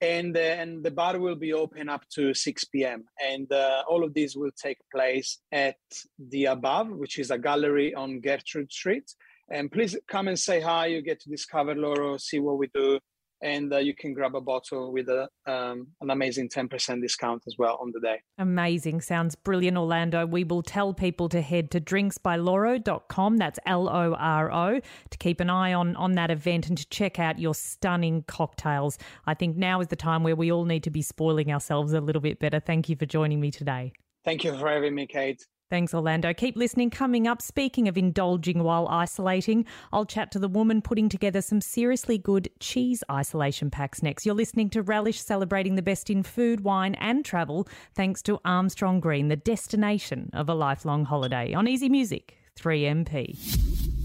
And 0.00 0.36
then 0.36 0.82
the 0.82 0.90
bar 0.90 1.18
will 1.18 1.36
be 1.36 1.54
open 1.54 1.88
up 1.88 2.02
to 2.14 2.34
6 2.34 2.64
p.m. 2.64 3.04
And 3.26 3.50
uh, 3.50 3.82
all 3.88 4.04
of 4.04 4.12
these 4.12 4.36
will 4.36 4.50
take 4.62 4.78
place 4.92 5.38
at 5.52 5.76
the 6.18 6.46
Above, 6.46 6.88
which 6.90 7.18
is 7.18 7.30
a 7.30 7.38
gallery 7.38 7.94
on 7.94 8.20
Gertrude 8.20 8.70
Street. 8.70 9.10
And 9.50 9.72
please 9.72 9.96
come 10.06 10.28
and 10.28 10.38
say 10.38 10.60
hi. 10.60 10.86
You 10.86 11.00
get 11.00 11.20
to 11.20 11.30
discover 11.30 11.74
Loro, 11.74 12.18
see 12.18 12.40
what 12.40 12.58
we 12.58 12.68
do, 12.74 12.98
and 13.42 13.72
uh, 13.72 13.78
you 13.78 13.94
can 13.94 14.14
grab 14.14 14.34
a 14.34 14.40
bottle 14.40 14.92
with 14.92 15.08
a, 15.08 15.28
um, 15.46 15.88
an 16.00 16.10
amazing 16.10 16.48
10% 16.48 17.00
discount 17.02 17.42
as 17.46 17.56
well 17.58 17.78
on 17.80 17.92
the 17.92 18.00
day. 18.00 18.20
Amazing. 18.38 19.00
Sounds 19.00 19.34
brilliant, 19.34 19.76
Orlando. 19.76 20.26
We 20.26 20.44
will 20.44 20.62
tell 20.62 20.94
people 20.94 21.28
to 21.30 21.40
head 21.40 21.70
to 21.72 21.80
drinksbyloro.com, 21.80 23.36
that's 23.36 23.58
L 23.66 23.88
O 23.88 24.14
R 24.14 24.52
O, 24.52 24.80
to 25.10 25.18
keep 25.18 25.40
an 25.40 25.50
eye 25.50 25.72
on, 25.72 25.96
on 25.96 26.12
that 26.12 26.30
event 26.30 26.68
and 26.68 26.78
to 26.78 26.88
check 26.88 27.18
out 27.18 27.38
your 27.38 27.54
stunning 27.54 28.24
cocktails. 28.26 28.98
I 29.26 29.34
think 29.34 29.56
now 29.56 29.80
is 29.80 29.88
the 29.88 29.96
time 29.96 30.22
where 30.22 30.36
we 30.36 30.50
all 30.50 30.64
need 30.64 30.82
to 30.84 30.90
be 30.90 31.02
spoiling 31.02 31.52
ourselves 31.52 31.92
a 31.92 32.00
little 32.00 32.22
bit 32.22 32.38
better. 32.38 32.60
Thank 32.60 32.88
you 32.88 32.96
for 32.96 33.06
joining 33.06 33.40
me 33.40 33.50
today. 33.50 33.92
Thank 34.24 34.44
you 34.44 34.56
for 34.58 34.68
having 34.68 34.94
me, 34.94 35.06
Kate. 35.06 35.46
Thanks, 35.68 35.92
Orlando. 35.92 36.32
Keep 36.32 36.56
listening. 36.56 36.90
Coming 36.90 37.26
up, 37.26 37.42
speaking 37.42 37.88
of 37.88 37.98
indulging 37.98 38.62
while 38.62 38.86
isolating, 38.86 39.64
I'll 39.92 40.04
chat 40.04 40.30
to 40.32 40.38
the 40.38 40.48
woman 40.48 40.80
putting 40.80 41.08
together 41.08 41.42
some 41.42 41.60
seriously 41.60 42.18
good 42.18 42.48
cheese 42.60 43.02
isolation 43.10 43.68
packs 43.70 44.00
next. 44.00 44.24
You're 44.24 44.36
listening 44.36 44.70
to 44.70 44.82
Relish, 44.82 45.20
celebrating 45.20 45.74
the 45.74 45.82
best 45.82 46.08
in 46.08 46.22
food, 46.22 46.60
wine, 46.60 46.94
and 46.94 47.24
travel, 47.24 47.66
thanks 47.94 48.22
to 48.22 48.38
Armstrong 48.44 49.00
Green, 49.00 49.26
the 49.26 49.36
destination 49.36 50.30
of 50.32 50.48
a 50.48 50.54
lifelong 50.54 51.04
holiday. 51.04 51.52
On 51.52 51.66
Easy 51.66 51.88
Music, 51.88 52.36
3MP. 52.56 53.36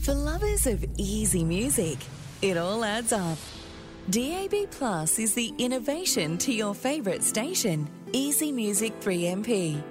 For 0.04 0.16
lovers 0.16 0.66
of 0.66 0.84
easy 0.98 1.44
music, 1.44 2.00
it 2.42 2.58
all 2.58 2.84
adds 2.84 3.14
up. 3.14 3.38
DAB 4.10 4.72
Plus 4.72 5.20
is 5.20 5.36
the 5.36 5.54
innovation 5.60 6.40
to 6.40 6.52
your 6.52 6.74
favourite 6.74 7.22
station, 7.22 7.88
Easy 8.14 8.52
Music 8.52 9.00
3MP 9.00 9.84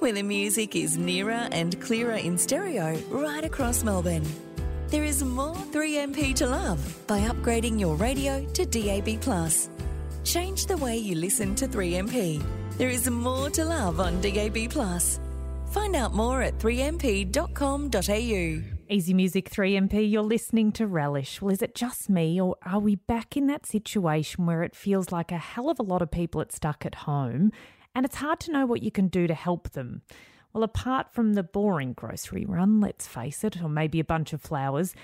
where 0.00 0.12
the 0.12 0.22
music 0.22 0.76
is 0.76 0.98
nearer 0.98 1.48
and 1.52 1.80
clearer 1.80 2.14
in 2.14 2.38
stereo 2.38 2.96
right 3.10 3.44
across 3.44 3.84
Melbourne. 3.84 4.24
There 4.88 5.04
is 5.04 5.22
more 5.24 5.54
3MP 5.54 6.34
to 6.36 6.46
love 6.46 7.06
by 7.06 7.20
upgrading 7.20 7.80
your 7.80 7.96
radio 7.96 8.46
to 8.52 8.64
DAB. 8.64 9.20
Change 10.24 10.66
the 10.66 10.76
way 10.76 10.96
you 10.96 11.16
listen 11.16 11.54
to 11.56 11.66
3MP. 11.66 12.42
There 12.78 12.90
is 12.90 13.10
more 13.10 13.50
to 13.50 13.64
love 13.64 14.00
on 14.00 14.20
DAB. 14.20 14.72
Find 15.70 15.96
out 15.96 16.14
more 16.14 16.42
at 16.42 16.58
3mp.com.au. 16.58 18.70
Easy 18.90 19.14
Music 19.14 19.50
3MP, 19.50 20.10
you're 20.10 20.22
listening 20.22 20.70
to 20.72 20.86
Relish. 20.86 21.40
Well, 21.40 21.52
is 21.52 21.62
it 21.62 21.74
just 21.74 22.10
me, 22.10 22.38
or 22.40 22.56
are 22.64 22.78
we 22.78 22.96
back 22.96 23.34
in 23.36 23.46
that 23.46 23.64
situation 23.64 24.44
where 24.44 24.62
it 24.62 24.76
feels 24.76 25.10
like 25.10 25.32
a 25.32 25.38
hell 25.38 25.70
of 25.70 25.80
a 25.80 25.82
lot 25.82 26.02
of 26.02 26.10
people 26.10 26.42
are 26.42 26.46
stuck 26.50 26.84
at 26.84 26.94
home 26.94 27.50
and 27.94 28.04
it's 28.04 28.16
hard 28.16 28.40
to 28.40 28.52
know 28.52 28.66
what 28.66 28.82
you 28.82 28.90
can 28.90 29.08
do 29.08 29.26
to 29.26 29.34
help 29.34 29.70
them. 29.70 30.02
Well, 30.52 30.62
apart 30.62 31.12
from 31.12 31.34
the 31.34 31.42
boring 31.42 31.94
grocery 31.94 32.44
run, 32.44 32.80
let's 32.80 33.06
face 33.06 33.42
it, 33.42 33.60
or 33.60 33.68
maybe 33.68 33.98
a 33.98 34.04
bunch 34.04 34.32
of 34.32 34.40
flowers, 34.40 34.94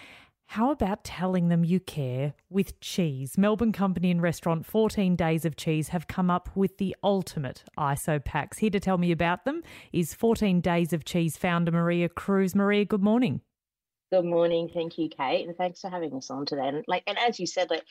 how 0.51 0.73
about 0.73 1.05
telling 1.05 1.49
them 1.49 1.65
you 1.65 1.79
care 1.79 2.35
with 2.49 2.81
cheese? 2.81 3.39
Melbourne 3.39 3.71
Company 3.71 4.11
and 4.11 4.21
Restaurant 4.21 4.67
14 4.67 5.15
Days 5.15 5.45
of 5.45 5.55
Cheese 5.55 5.89
have 5.89 6.09
come 6.09 6.29
up 6.29 6.49
with 6.57 6.79
the 6.79 6.97
ultimate 7.05 7.63
ISO 7.79 8.25
packs. 8.25 8.59
Here 8.59 8.71
to 8.71 8.81
tell 8.81 8.99
me 8.99 9.13
about 9.13 9.45
them 9.45 9.63
is 9.93 10.13
14 10.13 10.61
Days 10.61 10.93
of 10.93 11.05
Cheese 11.05 11.37
founder 11.37 11.71
Maria 11.71 12.09
Cruz. 12.09 12.57
Maria, 12.57 12.85
good 12.85 13.03
morning. 13.03 13.43
Good 14.11 14.25
morning. 14.25 14.69
Thank 14.75 14.99
you, 14.99 15.09
Kate. 15.09 15.47
And 15.47 15.57
thanks 15.57 15.81
for 15.81 15.89
having 15.89 16.13
us 16.15 16.31
on 16.31 16.47
today. 16.47 16.67
And 16.67 16.85
like 16.89 17.05
and 17.07 17.17
as 17.17 17.39
you 17.39 17.47
said, 17.47 17.71
like 17.71 17.85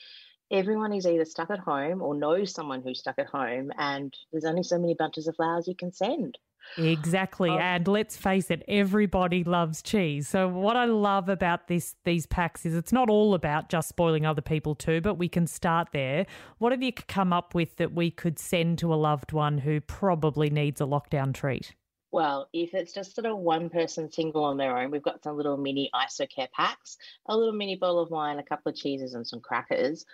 everyone 0.51 0.93
is 0.93 1.05
either 1.05 1.25
stuck 1.25 1.49
at 1.49 1.59
home 1.59 2.01
or 2.01 2.15
knows 2.15 2.53
someone 2.53 2.81
who's 2.81 2.99
stuck 2.99 3.19
at 3.19 3.27
home, 3.27 3.71
and 3.77 4.13
there's 4.31 4.45
only 4.45 4.63
so 4.63 4.77
many 4.77 4.93
bunches 4.93 5.27
of 5.27 5.35
flowers 5.35 5.67
you 5.67 5.75
can 5.75 5.91
send. 5.91 6.37
Exactly. 6.77 7.49
Um, 7.49 7.59
and 7.59 7.87
let's 7.87 8.15
face 8.15 8.51
it, 8.51 8.63
everybody 8.67 9.43
loves 9.43 9.81
cheese. 9.81 10.27
So 10.27 10.47
what 10.47 10.75
I 10.75 10.85
love 10.85 11.29
about 11.29 11.67
this 11.67 11.95
these 12.03 12.25
packs 12.25 12.65
is 12.65 12.75
it's 12.75 12.91
not 12.91 13.09
all 13.09 13.33
about 13.33 13.69
just 13.69 13.89
spoiling 13.89 14.25
other 14.25 14.41
people 14.41 14.75
too, 14.75 15.01
but 15.01 15.15
we 15.15 15.29
can 15.29 15.47
start 15.47 15.89
there. 15.93 16.25
What 16.57 16.71
have 16.71 16.83
you 16.83 16.93
come 16.93 17.33
up 17.33 17.55
with 17.55 17.77
that 17.77 17.93
we 17.93 18.11
could 18.11 18.37
send 18.37 18.77
to 18.79 18.93
a 18.93 18.95
loved 18.95 19.31
one 19.31 19.57
who 19.59 19.81
probably 19.81 20.49
needs 20.49 20.79
a 20.81 20.85
lockdown 20.85 21.33
treat? 21.33 21.73
Well, 22.11 22.49
if 22.53 22.73
it's 22.73 22.93
just 22.93 23.15
sort 23.15 23.27
of 23.27 23.37
one 23.37 23.69
person 23.69 24.11
single 24.11 24.43
on 24.43 24.57
their 24.57 24.75
own, 24.77 24.89
we've 24.89 25.03
got 25.03 25.23
some 25.23 25.37
little 25.37 25.57
mini 25.57 25.91
IsoCare 25.93 26.51
packs, 26.51 26.97
a 27.27 27.37
little 27.37 27.53
mini 27.53 27.75
bowl 27.75 27.99
of 27.99 28.09
wine, 28.09 28.39
a 28.39 28.43
couple 28.43 28.71
of 28.71 28.75
cheeses, 28.75 29.13
and 29.13 29.27
some 29.27 29.41
crackers. 29.41 30.05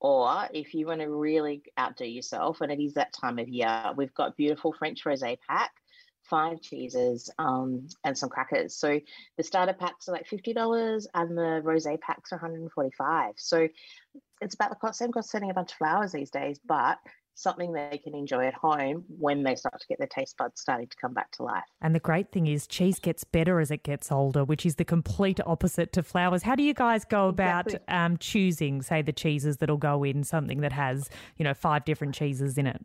Or 0.00 0.48
if 0.52 0.74
you 0.74 0.86
want 0.86 1.00
to 1.00 1.10
really 1.10 1.62
outdo 1.78 2.04
yourself, 2.04 2.60
and 2.60 2.70
it 2.70 2.80
is 2.80 2.94
that 2.94 3.12
time 3.12 3.38
of 3.38 3.48
year, 3.48 3.92
we've 3.96 4.14
got 4.14 4.36
beautiful 4.36 4.72
French 4.72 5.04
rosé 5.04 5.38
pack, 5.48 5.72
five 6.22 6.60
cheeses, 6.60 7.30
um, 7.38 7.88
and 8.04 8.16
some 8.16 8.28
crackers. 8.28 8.76
So 8.76 9.00
the 9.36 9.42
starter 9.42 9.72
packs 9.72 10.08
are 10.08 10.12
like 10.12 10.28
fifty 10.28 10.52
dollars, 10.52 11.08
and 11.14 11.36
the 11.36 11.62
rosé 11.64 12.00
packs 12.00 12.32
are 12.32 12.36
one 12.36 12.42
hundred 12.42 12.62
and 12.62 12.72
forty-five. 12.72 13.34
So 13.36 13.68
it's 14.40 14.54
about 14.54 14.70
the 14.70 14.76
cost, 14.76 14.98
same 14.98 15.10
cost 15.10 15.30
sending 15.30 15.50
a 15.50 15.54
bunch 15.54 15.72
of 15.72 15.78
flowers 15.78 16.12
these 16.12 16.30
days, 16.30 16.60
but 16.64 16.98
something 17.38 17.72
they 17.72 18.00
can 18.02 18.16
enjoy 18.16 18.46
at 18.46 18.54
home 18.54 19.04
when 19.16 19.44
they 19.44 19.54
start 19.54 19.80
to 19.80 19.86
get 19.86 19.96
their 19.98 20.08
taste 20.08 20.36
buds 20.36 20.60
starting 20.60 20.88
to 20.88 20.96
come 20.96 21.14
back 21.14 21.30
to 21.30 21.44
life. 21.44 21.62
And 21.80 21.94
the 21.94 22.00
great 22.00 22.32
thing 22.32 22.48
is, 22.48 22.66
cheese 22.66 22.98
gets 22.98 23.22
better 23.22 23.60
as 23.60 23.70
it 23.70 23.84
gets 23.84 24.10
older, 24.10 24.44
which 24.44 24.66
is 24.66 24.74
the 24.74 24.84
complete 24.84 25.38
opposite 25.46 25.92
to 25.92 26.02
flowers. 26.02 26.42
How 26.42 26.56
do 26.56 26.64
you 26.64 26.74
guys 26.74 27.04
go 27.04 27.28
about 27.28 27.66
exactly. 27.66 27.94
um, 27.94 28.16
choosing, 28.16 28.82
say, 28.82 29.02
the 29.02 29.12
cheeses 29.12 29.58
that'll 29.58 29.76
go 29.76 30.02
in 30.02 30.24
something 30.24 30.62
that 30.62 30.72
has, 30.72 31.08
you 31.36 31.44
know, 31.44 31.54
five 31.54 31.84
different 31.84 32.12
cheeses 32.12 32.58
in 32.58 32.66
it? 32.66 32.84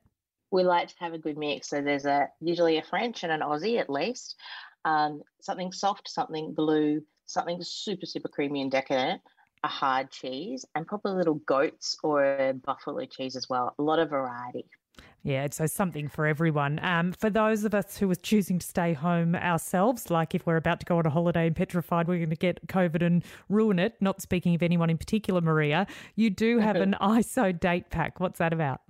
We 0.51 0.63
like 0.63 0.89
to 0.89 0.95
have 0.99 1.13
a 1.13 1.17
good 1.17 1.35
mix. 1.37 1.69
So 1.69 1.81
there's 1.81 2.05
a 2.05 2.27
usually 2.39 2.77
a 2.77 2.83
French 2.83 3.23
and 3.23 3.31
an 3.31 3.39
Aussie 3.39 3.79
at 3.79 3.89
least. 3.89 4.35
Um, 4.85 5.23
something 5.41 5.71
soft, 5.71 6.07
something 6.07 6.53
blue, 6.53 7.01
something 7.25 7.57
super 7.63 8.05
super 8.05 8.27
creamy 8.27 8.61
and 8.61 8.69
decadent, 8.69 9.19
a 9.63 9.67
hard 9.67 10.11
cheese 10.11 10.65
and 10.75 10.85
probably 10.85 11.13
little 11.13 11.35
goats 11.45 11.97
or 12.03 12.53
buffalo 12.65 13.05
cheese 13.05 13.35
as 13.35 13.49
well. 13.49 13.73
A 13.79 13.81
lot 13.81 13.99
of 13.99 14.09
variety. 14.09 14.65
Yeah, 15.25 15.47
so 15.51 15.67
something 15.67 16.09
for 16.09 16.25
everyone. 16.25 16.81
Um, 16.83 17.13
for 17.13 17.29
those 17.29 17.63
of 17.63 17.73
us 17.73 17.97
who 17.97 18.11
are 18.11 18.15
choosing 18.15 18.59
to 18.59 18.67
stay 18.67 18.91
home 18.91 19.35
ourselves, 19.35 20.11
like 20.11 20.35
if 20.35 20.45
we're 20.45 20.57
about 20.57 20.81
to 20.81 20.85
go 20.85 20.97
on 20.97 21.05
a 21.05 21.09
holiday 21.09 21.47
and 21.47 21.55
petrified 21.55 22.09
we're 22.09 22.17
going 22.17 22.29
to 22.29 22.35
get 22.35 22.67
COVID 22.67 23.01
and 23.01 23.23
ruin 23.47 23.79
it, 23.79 23.95
not 24.01 24.21
speaking 24.21 24.53
of 24.53 24.61
anyone 24.61 24.89
in 24.89 24.97
particular, 24.97 25.39
Maria, 25.39 25.87
you 26.15 26.29
do 26.29 26.59
have 26.59 26.75
an 26.77 26.95
ISO 27.01 27.57
date 27.57 27.89
pack. 27.89 28.19
What's 28.19 28.39
that 28.39 28.51
about? 28.51 28.81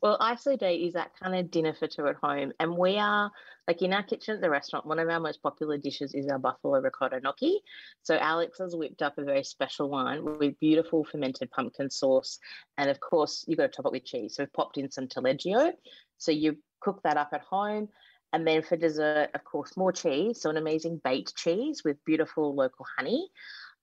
Well, 0.00 0.18
Date 0.60 0.86
is 0.86 0.92
that 0.92 1.10
kind 1.20 1.34
of 1.34 1.50
dinner 1.50 1.74
for 1.74 1.88
two 1.88 2.06
at 2.06 2.16
home. 2.16 2.52
And 2.60 2.76
we 2.76 2.98
are, 2.98 3.32
like 3.66 3.82
in 3.82 3.92
our 3.92 4.02
kitchen 4.02 4.36
at 4.36 4.40
the 4.40 4.50
restaurant, 4.50 4.86
one 4.86 5.00
of 5.00 5.08
our 5.08 5.18
most 5.18 5.42
popular 5.42 5.76
dishes 5.76 6.14
is 6.14 6.28
our 6.28 6.38
buffalo 6.38 6.80
ricotta 6.80 7.20
gnocchi. 7.20 7.60
So 8.02 8.16
Alex 8.16 8.58
has 8.58 8.76
whipped 8.76 9.02
up 9.02 9.18
a 9.18 9.24
very 9.24 9.42
special 9.42 9.90
one 9.90 10.38
with 10.38 10.58
beautiful 10.60 11.04
fermented 11.04 11.50
pumpkin 11.50 11.90
sauce. 11.90 12.38
And 12.76 12.90
of 12.90 13.00
course, 13.00 13.44
you've 13.48 13.58
got 13.58 13.72
to 13.72 13.76
top 13.76 13.86
it 13.86 13.92
with 13.92 14.04
cheese. 14.04 14.36
So 14.36 14.44
we've 14.44 14.52
popped 14.52 14.78
in 14.78 14.90
some 14.90 15.08
taleggio. 15.08 15.72
So 16.18 16.30
you 16.30 16.58
cook 16.80 17.00
that 17.02 17.16
up 17.16 17.30
at 17.32 17.42
home. 17.42 17.88
And 18.32 18.46
then 18.46 18.62
for 18.62 18.76
dessert, 18.76 19.30
of 19.34 19.42
course, 19.42 19.76
more 19.76 19.90
cheese. 19.90 20.42
So 20.42 20.50
an 20.50 20.58
amazing 20.58 21.00
baked 21.02 21.34
cheese 21.34 21.82
with 21.84 22.04
beautiful 22.04 22.54
local 22.54 22.86
honey 22.96 23.30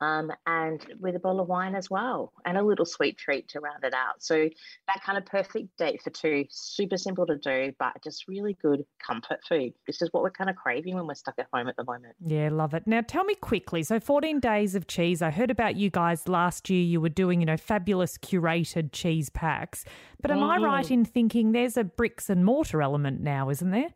um, 0.02 0.32
and 0.46 0.86
with 1.00 1.16
a 1.16 1.20
bottle 1.20 1.42
of 1.42 1.48
wine 1.48 1.76
as 1.76 1.90
well, 1.90 2.34
and 2.46 2.58
a 2.58 2.64
little 2.64 2.86
sweet 2.86 3.18
treat 3.18 3.48
to 3.50 3.60
round 3.60 3.84
it 3.84 3.94
out. 3.94 4.22
So 4.22 4.50
that 4.88 5.04
kind 5.04 5.18
of 5.18 5.26
perfect 5.26 5.78
date 5.78 6.02
for 6.02 6.10
two, 6.10 6.46
super 6.50 6.98
simple 6.98 7.26
to 7.26 7.38
do, 7.38 7.74
but 7.80 7.94
just 8.04 8.28
really 8.28 8.58
good 8.62 8.86
comfort 9.06 9.40
food. 9.48 9.74
This 9.88 10.02
is 10.02 10.10
what 10.12 10.24
we're 10.24 10.32
kind 10.32 10.50
of 10.50 10.56
craving 10.56 10.96
when 10.96 11.08
we're 11.08 11.16
stuck 11.16 11.36
at 11.38 11.48
home 11.54 11.68
at 11.68 11.76
the 11.78 11.86
moment. 11.86 12.16
Yeah, 12.26 12.50
love 12.52 12.74
it. 12.74 12.88
Now 12.88 13.02
tell 13.02 13.24
me 13.24 13.36
quickly. 13.36 13.84
So 13.84 14.00
14 14.00 14.40
days 14.40 14.76
of 14.76 14.88
cheese. 14.88 15.22
I 15.22 15.32
heard 15.32 15.52
about 15.52 15.76
you 15.76 15.90
guys 15.90 16.28
last 16.28 16.70
year. 16.70 16.84
You 16.84 17.02
were 17.02 17.10
doing, 17.10 17.40
you 17.40 17.46
know, 17.46 17.58
fabulous 17.58 18.18
curated 18.18 18.92
cheese 18.92 19.30
packs. 19.30 19.86
But 20.22 20.32
am 20.32 20.40
mm. 20.40 20.50
I 20.50 20.58
right 20.58 20.90
in 20.90 21.06
thinking 21.06 21.52
there's 21.52 21.78
a 21.78 21.84
bricks 21.84 22.30
and 22.30 22.44
mortar 22.44 22.82
element 22.82 23.22
now, 23.22 23.50
isn't 23.50 23.72
there? 23.72 23.94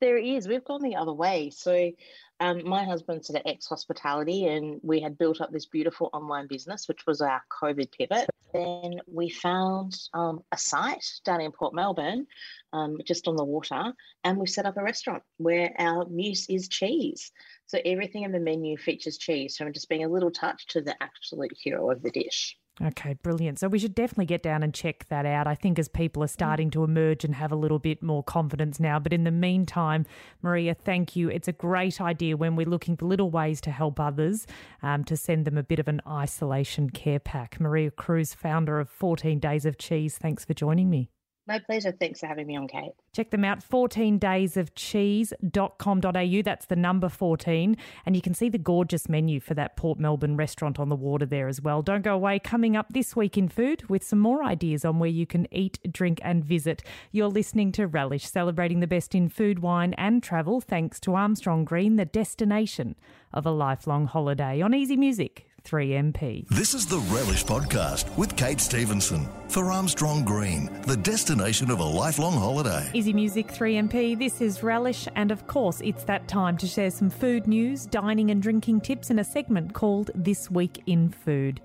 There 0.00 0.16
is. 0.16 0.48
We've 0.48 0.64
gone 0.64 0.82
the 0.82 0.96
other 0.96 1.12
way. 1.12 1.50
So 1.50 1.92
um, 2.40 2.66
my 2.66 2.84
husband's 2.84 3.28
at 3.30 3.46
ex 3.46 3.66
hospitality, 3.66 4.46
and 4.46 4.80
we 4.82 5.00
had 5.00 5.18
built 5.18 5.42
up 5.42 5.52
this 5.52 5.66
beautiful 5.66 6.08
online 6.14 6.46
business, 6.46 6.88
which 6.88 7.06
was 7.06 7.20
our 7.20 7.42
COVID 7.62 7.92
pivot. 7.92 8.28
Then 8.54 9.00
we 9.06 9.28
found 9.28 9.96
um, 10.14 10.42
a 10.50 10.56
site 10.56 11.04
down 11.24 11.42
in 11.42 11.52
Port 11.52 11.74
Melbourne, 11.74 12.26
um, 12.72 12.96
just 13.04 13.28
on 13.28 13.36
the 13.36 13.44
water, 13.44 13.92
and 14.24 14.38
we 14.38 14.46
set 14.46 14.66
up 14.66 14.78
a 14.78 14.82
restaurant 14.82 15.22
where 15.36 15.72
our 15.78 16.06
muse 16.06 16.46
is 16.48 16.68
cheese. 16.68 17.30
So 17.66 17.78
everything 17.84 18.22
in 18.22 18.32
the 18.32 18.40
menu 18.40 18.78
features 18.78 19.18
cheese, 19.18 19.56
from 19.56 19.72
just 19.72 19.88
being 19.90 20.04
a 20.04 20.08
little 20.08 20.30
touch 20.30 20.66
to 20.68 20.80
the 20.80 20.96
absolute 21.02 21.52
hero 21.62 21.90
of 21.90 22.02
the 22.02 22.10
dish. 22.10 22.56
Okay, 22.82 23.14
brilliant. 23.22 23.58
So 23.58 23.68
we 23.68 23.78
should 23.78 23.94
definitely 23.94 24.24
get 24.24 24.42
down 24.42 24.62
and 24.62 24.72
check 24.72 25.06
that 25.10 25.26
out. 25.26 25.46
I 25.46 25.54
think 25.54 25.78
as 25.78 25.88
people 25.88 26.22
are 26.22 26.28
starting 26.28 26.70
to 26.70 26.82
emerge 26.82 27.24
and 27.24 27.34
have 27.34 27.52
a 27.52 27.56
little 27.56 27.78
bit 27.78 28.02
more 28.02 28.22
confidence 28.22 28.80
now. 28.80 28.98
But 28.98 29.12
in 29.12 29.24
the 29.24 29.30
meantime, 29.30 30.06
Maria, 30.40 30.74
thank 30.74 31.14
you. 31.14 31.28
It's 31.28 31.48
a 31.48 31.52
great 31.52 32.00
idea 32.00 32.38
when 32.38 32.56
we're 32.56 32.66
looking 32.66 32.96
for 32.96 33.04
little 33.04 33.30
ways 33.30 33.60
to 33.62 33.70
help 33.70 34.00
others 34.00 34.46
um, 34.82 35.04
to 35.04 35.16
send 35.16 35.44
them 35.44 35.58
a 35.58 35.62
bit 35.62 35.78
of 35.78 35.88
an 35.88 36.00
isolation 36.08 36.88
care 36.88 37.20
pack. 37.20 37.60
Maria 37.60 37.90
Cruz, 37.90 38.32
founder 38.32 38.80
of 38.80 38.88
14 38.88 39.38
Days 39.38 39.66
of 39.66 39.76
Cheese, 39.76 40.16
thanks 40.16 40.46
for 40.46 40.54
joining 40.54 40.88
me. 40.88 41.10
My 41.46 41.58
pleasure. 41.58 41.90
Thanks 41.90 42.20
for 42.20 42.26
having 42.26 42.46
me 42.46 42.54
on, 42.56 42.68
Kate. 42.68 42.92
Check 43.12 43.30
them 43.30 43.44
out, 43.44 43.68
14daysofcheese.com.au. 43.68 46.42
That's 46.42 46.66
the 46.66 46.76
number 46.76 47.08
14. 47.08 47.76
And 48.06 48.14
you 48.14 48.22
can 48.22 48.34
see 48.34 48.48
the 48.48 48.58
gorgeous 48.58 49.08
menu 49.08 49.40
for 49.40 49.54
that 49.54 49.76
Port 49.76 49.98
Melbourne 49.98 50.36
restaurant 50.36 50.78
on 50.78 50.90
the 50.90 50.96
water 50.96 51.26
there 51.26 51.48
as 51.48 51.60
well. 51.60 51.82
Don't 51.82 52.02
go 52.02 52.14
away. 52.14 52.38
Coming 52.38 52.76
up 52.76 52.92
this 52.92 53.16
week 53.16 53.36
in 53.36 53.48
food 53.48 53.88
with 53.88 54.04
some 54.04 54.20
more 54.20 54.44
ideas 54.44 54.84
on 54.84 55.00
where 55.00 55.10
you 55.10 55.26
can 55.26 55.52
eat, 55.52 55.80
drink, 55.90 56.20
and 56.22 56.44
visit. 56.44 56.84
You're 57.10 57.26
listening 57.28 57.72
to 57.72 57.88
Relish, 57.88 58.26
celebrating 58.26 58.78
the 58.80 58.86
best 58.86 59.14
in 59.14 59.28
food, 59.28 59.58
wine, 59.58 59.94
and 59.94 60.22
travel, 60.22 60.60
thanks 60.60 61.00
to 61.00 61.14
Armstrong 61.14 61.64
Green, 61.64 61.96
the 61.96 62.04
destination 62.04 62.94
of 63.32 63.46
a 63.46 63.50
lifelong 63.50 64.06
holiday 64.06 64.60
on 64.60 64.74
Easy 64.74 64.96
Music. 64.96 65.49
3MP. 65.64 66.48
This 66.48 66.74
is 66.74 66.86
the 66.86 66.98
Relish 67.14 67.44
Podcast 67.44 68.16
with 68.16 68.36
Kate 68.36 68.60
Stevenson 68.60 69.28
for 69.48 69.70
Armstrong 69.70 70.24
Green, 70.24 70.70
the 70.82 70.96
destination 70.96 71.70
of 71.70 71.80
a 71.80 71.84
lifelong 71.84 72.34
holiday. 72.34 72.90
Easy 72.94 73.12
Music 73.12 73.48
3MP, 73.48 74.18
this 74.18 74.40
is 74.40 74.62
Relish, 74.62 75.08
and 75.16 75.30
of 75.30 75.46
course, 75.46 75.80
it's 75.82 76.04
that 76.04 76.28
time 76.28 76.56
to 76.58 76.66
share 76.66 76.90
some 76.90 77.10
food 77.10 77.46
news, 77.46 77.86
dining 77.86 78.30
and 78.30 78.42
drinking 78.42 78.80
tips 78.80 79.10
in 79.10 79.18
a 79.18 79.24
segment 79.24 79.74
called 79.74 80.10
This 80.14 80.50
Week 80.50 80.82
in 80.86 81.08
Food. 81.08 81.60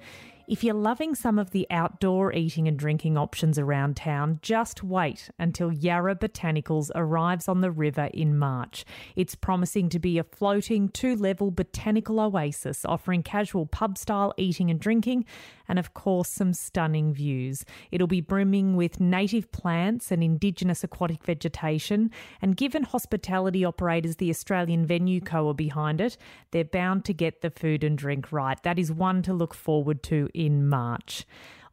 If 0.47 0.63
you're 0.63 0.75
loving 0.75 1.15
some 1.15 1.39
of 1.39 1.49
the 1.49 1.65
outdoor 1.71 2.31
eating 2.31 2.67
and 2.67 2.77
drinking 2.77 3.17
options 3.17 3.57
around 3.57 3.97
town, 3.97 4.37
just 4.43 4.83
wait 4.83 5.31
until 5.39 5.71
Yarra 5.71 6.15
Botanicals 6.15 6.91
arrives 6.93 7.47
on 7.47 7.61
the 7.61 7.71
river 7.71 8.11
in 8.13 8.37
March. 8.37 8.85
It's 9.15 9.33
promising 9.33 9.89
to 9.89 9.97
be 9.97 10.19
a 10.19 10.23
floating 10.23 10.89
two 10.89 11.15
level 11.15 11.49
botanical 11.49 12.19
oasis 12.19 12.85
offering 12.85 13.23
casual 13.23 13.65
pub 13.65 13.97
style 13.97 14.35
eating 14.37 14.69
and 14.69 14.79
drinking 14.79 15.25
and, 15.67 15.79
of 15.79 15.93
course, 15.93 16.29
some 16.29 16.53
stunning 16.53 17.13
views. 17.13 17.65
It'll 17.91 18.07
be 18.07 18.21
brimming 18.21 18.75
with 18.75 18.99
native 18.99 19.51
plants 19.51 20.11
and 20.11 20.23
indigenous 20.23 20.83
aquatic 20.83 21.23
vegetation. 21.23 22.11
And 22.41 22.57
given 22.57 22.83
hospitality 22.83 23.65
operators 23.65 24.17
the 24.17 24.29
Australian 24.29 24.85
Venue 24.85 25.21
Co. 25.21 25.49
are 25.49 25.53
behind 25.53 26.01
it, 26.01 26.17
they're 26.51 26.63
bound 26.63 27.05
to 27.05 27.13
get 27.13 27.41
the 27.41 27.49
food 27.49 27.83
and 27.83 27.97
drink 27.97 28.31
right. 28.31 28.61
That 28.63 28.79
is 28.79 28.91
one 28.91 29.21
to 29.23 29.33
look 29.33 29.53
forward 29.53 30.03
to 30.03 30.29
in 30.33 30.67
March. 30.67 31.25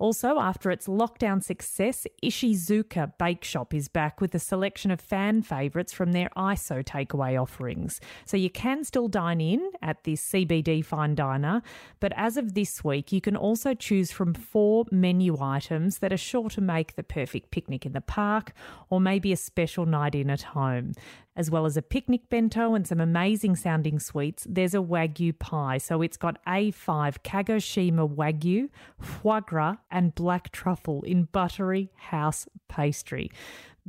Also, 0.03 0.41
after 0.41 0.73
its 0.73 0.89
lockdown 0.89 1.41
success, 1.41 2.09
Ishizuka 2.25 3.13
Bake 3.19 3.45
Shop 3.45 3.73
is 3.73 3.87
back 3.87 4.21
with 4.21 4.35
a 4.35 4.41
selection 4.41 4.91
of 4.91 5.01
fan 5.01 5.43
favourites 5.43 5.93
from 5.93 6.11
their 6.11 6.29
ISO 6.37 6.83
takeaway 6.83 7.41
offerings. 7.41 8.01
So 8.25 8.37
you 8.37 8.51
can 8.51 8.83
still 8.83 9.07
dine 9.07 9.41
in 9.41 9.71
at 9.81 10.03
this 10.03 10.21
CBD 10.29 10.85
fine 10.85 11.15
diner, 11.15 11.63
but 12.01 12.13
as 12.17 12.37
of 12.37 12.55
this 12.55 12.83
week, 12.83 13.13
you 13.13 13.21
can 13.21 13.37
also 13.37 13.75
choose 13.75 14.11
from 14.11 14.35
four 14.35 14.87
menu 14.91 15.41
items 15.41 15.99
that 15.99 16.13
are 16.13 16.17
sure 16.17 16.51
to 16.51 16.61
make 16.61 16.97
the 16.97 17.05
perfect 17.05 17.53
picnic 17.53 17.87
in 17.87 17.93
the 17.93 18.01
park 18.01 18.55
or 18.91 19.01
maybe 19.01 19.33
a 19.33 19.37
special 19.37 19.87
night 19.87 20.17
in 20.17 20.31
at 20.31 20.43
home 20.43 20.95
as 21.37 21.51
well 21.51 21.67
as 21.67 21.77
a 21.77 21.83
picnic 21.83 22.29
bento 22.29 22.75
and 22.75 22.87
some 22.87 23.01
amazing 23.01 23.57
sounding 23.57 23.99
sweets, 23.99 24.47
there's 24.49 24.75
a 24.75 24.79
Wagyu 24.79 25.37
pie. 25.39 25.79
So 25.79 26.03
it's 26.03 26.17
got 26.17 26.39
A5 26.47 27.17
Kagoshima 27.25 28.09
Wagyu, 28.09 28.69
foie 29.01 29.41
gras, 29.41 29.77
and 29.91 30.15
black 30.15 30.53
truffle 30.53 31.03
in 31.03 31.25
buttery 31.25 31.91
house 31.97 32.47
pastry. 32.69 33.31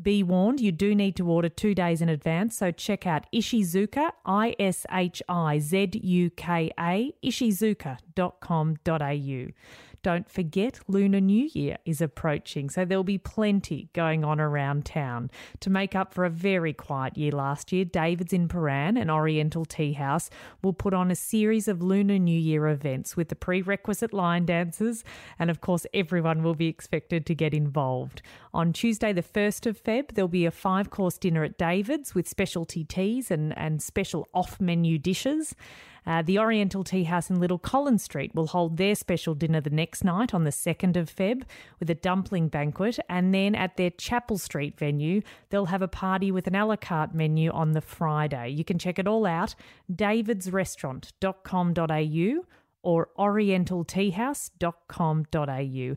Be 0.01 0.23
warned, 0.23 0.59
you 0.59 0.71
do 0.71 0.95
need 0.95 1.15
to 1.17 1.29
order 1.29 1.49
two 1.49 1.75
days 1.75 2.01
in 2.01 2.09
advance, 2.09 2.57
so 2.57 2.71
check 2.71 3.05
out 3.05 3.27
Ishizuka, 3.31 4.09
I 4.25 4.55
S 4.57 4.87
H 4.91 5.21
I 5.29 5.59
Z 5.59 5.91
U 6.01 6.31
K 6.31 6.71
A, 6.79 7.13
ishizuka.com.au. 7.23 9.47
Don't 10.03 10.29
forget, 10.29 10.81
Lunar 10.89 11.21
New 11.21 11.49
Year 11.53 11.77
is 11.85 12.01
approaching, 12.01 12.69
so 12.69 12.83
there'll 12.83 13.05
be 13.05 13.17
plenty 13.17 13.87
going 13.93 14.25
on 14.25 14.37
around 14.37 14.85
town. 14.85 15.31
To 15.61 15.69
make 15.69 15.95
up 15.95 16.13
for 16.13 16.25
a 16.25 16.29
very 16.29 16.73
quiet 16.73 17.17
year 17.17 17.31
last 17.31 17.71
year, 17.71 17.85
David's 17.85 18.33
in 18.33 18.49
Prahran 18.49 19.01
an 19.01 19.09
Oriental 19.09 19.63
Tea 19.63 19.93
House 19.93 20.29
will 20.61 20.73
put 20.73 20.93
on 20.93 21.09
a 21.09 21.15
series 21.15 21.69
of 21.69 21.81
Lunar 21.81 22.19
New 22.19 22.37
Year 22.37 22.67
events 22.67 23.15
with 23.15 23.29
the 23.29 23.35
prerequisite 23.35 24.11
line 24.11 24.45
dances, 24.45 25.05
and 25.39 25.49
of 25.49 25.61
course, 25.61 25.85
everyone 25.93 26.43
will 26.43 26.55
be 26.55 26.67
expected 26.67 27.25
to 27.25 27.33
get 27.33 27.53
involved. 27.53 28.21
On 28.53 28.73
Tuesday, 28.73 29.13
the 29.13 29.23
1st 29.23 29.67
of 29.67 29.81
Feb, 29.81 30.15
there'll 30.15 30.27
be 30.27 30.45
a 30.45 30.51
five 30.51 30.89
course 30.89 31.17
dinner 31.17 31.45
at 31.45 31.57
David's 31.57 32.13
with 32.13 32.27
specialty 32.27 32.83
teas 32.83 33.31
and, 33.31 33.57
and 33.57 33.81
special 33.81 34.27
off 34.33 34.59
menu 34.59 34.97
dishes. 34.97 35.55
Uh, 36.05 36.21
the 36.21 36.37
Oriental 36.39 36.83
Tea 36.83 37.03
House 37.03 37.29
in 37.29 37.39
Little 37.39 37.57
Collins 37.57 38.03
Street 38.03 38.35
will 38.35 38.47
hold 38.47 38.75
their 38.77 38.95
special 38.95 39.35
dinner 39.35 39.61
the 39.61 39.69
next 39.69 40.03
night 40.03 40.33
on 40.33 40.43
the 40.43 40.49
2nd 40.49 40.97
of 40.97 41.13
Feb 41.13 41.43
with 41.79 41.89
a 41.89 41.95
dumpling 41.95 42.49
banquet. 42.49 42.99
And 43.09 43.33
then 43.33 43.55
at 43.55 43.77
their 43.77 43.91
Chapel 43.91 44.37
Street 44.37 44.77
venue, 44.77 45.21
they'll 45.49 45.67
have 45.67 45.81
a 45.81 45.87
party 45.87 46.29
with 46.31 46.47
an 46.47 46.55
a 46.55 46.65
la 46.65 46.75
carte 46.75 47.13
menu 47.13 47.51
on 47.51 47.71
the 47.71 47.79
Friday. 47.81 48.49
You 48.49 48.63
can 48.63 48.79
check 48.79 48.99
it 48.99 49.07
all 49.07 49.25
out, 49.25 49.55
davidsrestaurant.com.au 49.91 52.45
or 52.83 53.09
orientalteahouse.com.au. 53.17 55.95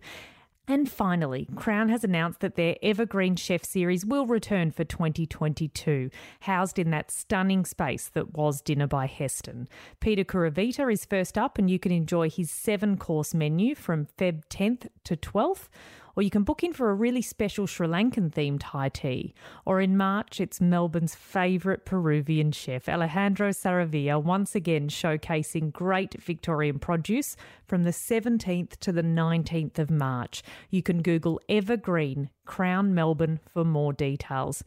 And 0.69 0.91
finally, 0.91 1.49
Crown 1.55 1.91
has 1.91 2.03
announced 2.03 2.41
that 2.41 2.57
their 2.57 2.75
Evergreen 2.83 3.37
Chef 3.37 3.65
series 3.65 4.05
will 4.05 4.27
return 4.27 4.73
for 4.73 4.83
2022, 4.83 6.11
housed 6.41 6.79
in 6.79 6.91
that 6.91 7.13
stunning 7.13 7.65
space 7.65 8.09
that 8.09 8.35
was 8.35 8.63
Dinner 8.63 8.89
by 8.89 9.07
Heston. 9.07 9.69
Peter 10.01 10.25
Kuruvita 10.25 10.93
is 10.93 11.05
first 11.05 11.39
up, 11.39 11.57
and 11.57 11.71
you 11.71 11.79
can 11.79 11.93
enjoy 11.93 12.29
his 12.29 12.51
seven 12.51 12.97
course 12.97 13.33
menu 13.33 13.77
from 13.77 14.09
Feb 14.19 14.43
10th 14.51 14.89
to 15.05 15.17
12th 15.17 15.69
Or 16.17 16.23
you 16.23 16.31
can 16.31 16.45
book 16.45 16.65
in 16.65 16.73
for 16.73 16.89
a 16.89 16.95
really 16.95 17.21
special 17.21 17.67
Sri 17.67 17.87
Lankan 17.87 18.33
themed 18.33 18.63
high 18.63 18.89
tea. 18.89 19.35
Or 19.67 19.83
in 19.83 19.99
March, 19.99 20.41
it's 20.41 20.63
Melbourne's 20.63 21.15
favourite 21.15 21.85
Peruvian 21.85 22.53
chef, 22.53 22.89
Alejandro 22.89 23.51
Saravia, 23.51 24.23
once 24.23 24.55
again 24.55 24.89
showcasing 24.89 25.73
great 25.73 26.15
Victorian 26.15 26.79
produce 26.79 27.37
from 27.67 27.83
the 27.83 27.91
17th 27.91 28.79
to 28.79 28.93
the 28.93 29.03
19th 29.03 29.79
of 29.79 29.91
March. 29.91 30.43
You 30.71 30.83
can 30.83 31.03
Google 31.03 31.39
Evergreen 31.51 32.31
Crown 32.47 32.95
Melbourne 32.95 33.39
for 33.53 33.65
more 33.65 33.93
details. 33.93 34.65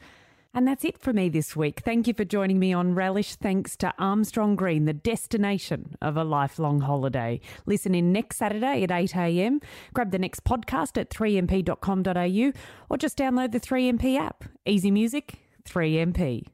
And 0.54 0.68
that's 0.68 0.84
it 0.84 0.98
for 0.98 1.14
me 1.14 1.30
this 1.30 1.56
week. 1.56 1.82
Thank 1.86 2.08
you 2.08 2.14
for 2.14 2.26
joining 2.26 2.58
me 2.58 2.74
on 2.74 2.96
Relish. 2.96 3.36
Thanks 3.36 3.78
to 3.78 3.94
Armstrong 4.00 4.56
Green, 4.56 4.86
the 4.86 4.94
destination 4.94 5.96
of 6.02 6.18
a 6.18 6.24
lifelong 6.24 6.82
holiday. 6.82 7.40
Listen 7.66 7.94
in 7.94 8.12
next 8.12 8.38
Saturday 8.38 8.84
at 8.84 8.90
8am. 8.90 9.62
Grab 9.94 10.12
the 10.12 10.20
next 10.20 10.44
podcast 10.44 11.00
at 11.00 11.10
3mp.com.au 11.12 12.52
or 12.90 12.98
just 12.98 13.18
download 13.18 13.52
the 13.52 13.60
3MP 13.60 14.18
app. 14.18 14.44
Easy 14.66 14.90
music, 14.90 15.40
3MP. 15.66 16.48